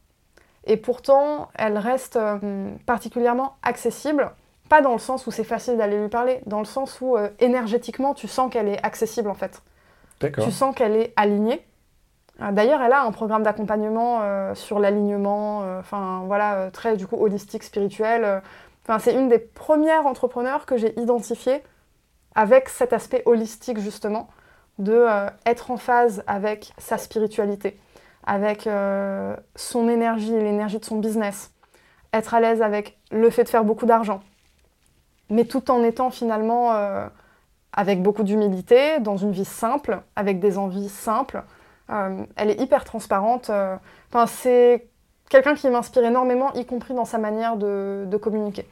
[0.65, 4.31] et pourtant elle reste euh, particulièrement accessible.
[4.69, 7.29] Pas dans le sens où c'est facile d'aller lui parler, dans le sens où euh,
[7.39, 9.61] énergétiquement tu sens qu'elle est accessible en fait.
[10.19, 11.63] Tu sens qu'elle est alignée.
[12.51, 14.21] D'ailleurs, elle a un programme d'accompagnement
[14.55, 18.41] sur l'alignement, enfin voilà, très du coup holistique, spirituel.
[18.83, 21.61] Enfin, c'est une des premières entrepreneurs que j'ai identifiées
[22.37, 24.29] avec cet aspect holistique justement,
[24.79, 27.79] de euh, être en phase avec sa spiritualité,
[28.27, 31.53] avec euh, son énergie, l'énergie de son business,
[32.11, 34.19] être à l'aise avec le fait de faire beaucoup d'argent,
[35.29, 37.07] mais tout en étant finalement euh,
[37.71, 41.41] avec beaucoup d'humilité, dans une vie simple, avec des envies simples.
[41.89, 43.49] Euh, elle est hyper transparente.
[44.09, 44.89] Enfin, c'est
[45.29, 48.67] quelqu'un qui m'inspire énormément, y compris dans sa manière de, de communiquer.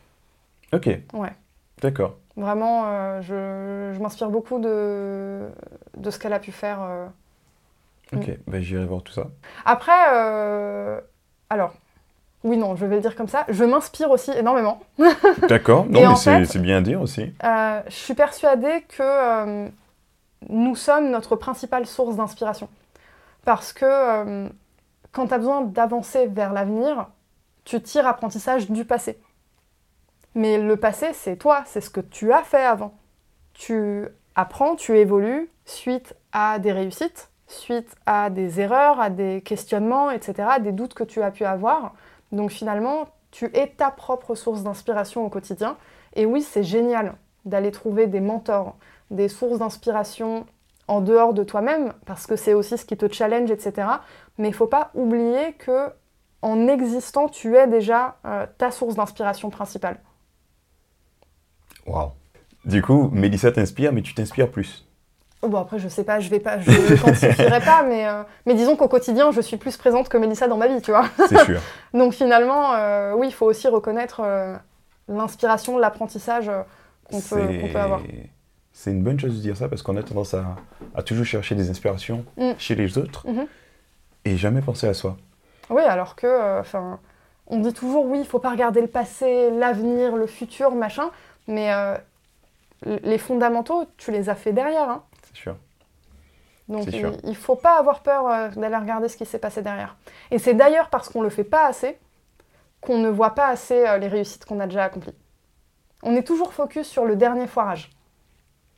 [0.73, 0.89] Ok.
[1.13, 1.31] Ouais.
[1.81, 2.17] D'accord.
[2.35, 5.47] Vraiment, je, je m'inspire beaucoup de,
[5.95, 6.79] de ce qu'elle a pu faire.
[8.15, 8.19] Euh.
[8.19, 8.37] Ok.
[8.47, 9.27] Bah, j'irai voir tout ça.
[9.65, 10.99] Après, euh,
[11.49, 11.73] alors,
[12.45, 14.79] oui, non, je vais le dire comme ça, je m'inspire aussi énormément.
[15.49, 15.87] D'accord.
[15.89, 17.33] Non, mais c'est bien à dire aussi.
[17.43, 19.67] Euh, je suis persuadée que euh,
[20.49, 22.69] nous sommes notre principale source d'inspiration.
[23.45, 24.47] Parce que euh,
[25.11, 27.07] quand tu as besoin d'avancer vers l'avenir,
[27.63, 29.19] tu tires apprentissage du passé.
[30.35, 32.93] Mais le passé, c'est toi, c'est ce que tu as fait avant.
[33.55, 34.05] Tu
[34.35, 40.49] apprends, tu évolues suite à des réussites, suite à des erreurs, à des questionnements, etc.,
[40.61, 41.93] des doutes que tu as pu avoir.
[42.31, 45.77] Donc finalement, tu es ta propre source d'inspiration au quotidien.
[46.15, 48.75] Et oui, c'est génial d'aller trouver des mentors,
[49.11, 50.45] des sources d'inspiration
[50.87, 53.87] en dehors de toi-même, parce que c'est aussi ce qui te challenge, etc.
[54.37, 55.89] Mais il faut pas oublier que
[56.41, 59.99] en existant, tu es déjà euh, ta source d'inspiration principale.
[61.87, 62.11] Waouh.
[62.65, 64.84] Du coup, Mélissa t'inspire, mais tu t'inspires plus.
[65.45, 68.23] Oh, Bon après, je sais pas, je vais pas, je ne quantifierai pas, mais, euh,
[68.45, 71.05] mais disons qu'au quotidien, je suis plus présente que Mélissa dans ma vie, tu vois.
[71.29, 71.61] C'est sûr.
[71.93, 74.55] Donc finalement, euh, oui, il faut aussi reconnaître euh,
[75.07, 76.49] l'inspiration, l'apprentissage
[77.09, 78.01] qu'on peut, avoir.
[78.73, 80.43] C'est une bonne chose de dire ça parce qu'on a tendance à,
[80.95, 82.51] à toujours chercher des inspirations Mm.
[82.57, 83.45] chez les autres Mhm.
[84.25, 85.15] et jamais penser à soi.
[85.69, 86.99] Oui, alors que, enfin,
[87.47, 91.09] on dit toujours oui, il faut pas regarder le passé, l'avenir, le futur, machin,
[91.47, 91.71] mais
[92.85, 94.89] les fondamentaux, tu les as fait derrière.
[94.89, 95.03] hein.
[95.35, 95.57] C'est sûr.
[96.67, 99.95] Donc il, il faut pas avoir peur euh, d'aller regarder ce qui s'est passé derrière.
[100.31, 101.99] Et c'est d'ailleurs parce qu'on le fait pas assez
[102.81, 105.15] qu'on ne voit pas assez euh, les réussites qu'on a déjà accomplies.
[106.03, 107.91] On est toujours focus sur le dernier foirage.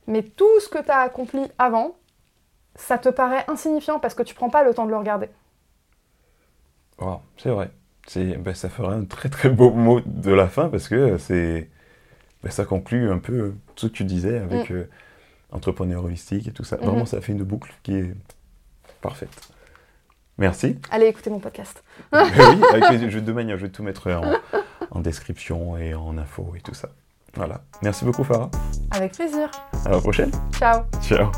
[0.07, 1.97] Mais tout ce que tu as accompli avant,
[2.75, 5.29] ça te paraît insignifiant parce que tu prends pas le temps de le regarder.
[6.99, 7.69] Wow, c'est vrai.
[8.15, 11.69] Ben, ça fera un très très beau mot de la fin parce que c'est,
[12.41, 14.89] ben, ça conclut un peu tout ce que tu disais avec euh,
[15.51, 16.77] entrepreneur holistique et tout ça.
[16.77, 16.83] Mhm.
[16.85, 18.15] Vraiment, ça fait une boucle qui est
[19.01, 19.29] parfaite.
[20.37, 20.77] Merci.
[20.91, 21.83] Allez écouter mon podcast.
[22.11, 24.33] Ben oui, avec de manière, je vais tout mettre en,
[24.91, 26.89] en description et en info et tout ça.
[27.33, 27.61] Voilà.
[27.81, 28.49] Merci beaucoup, Farah.
[28.91, 29.49] Avec plaisir.
[29.85, 30.31] À la prochaine.
[30.53, 30.83] Ciao.
[31.01, 31.31] Ciao.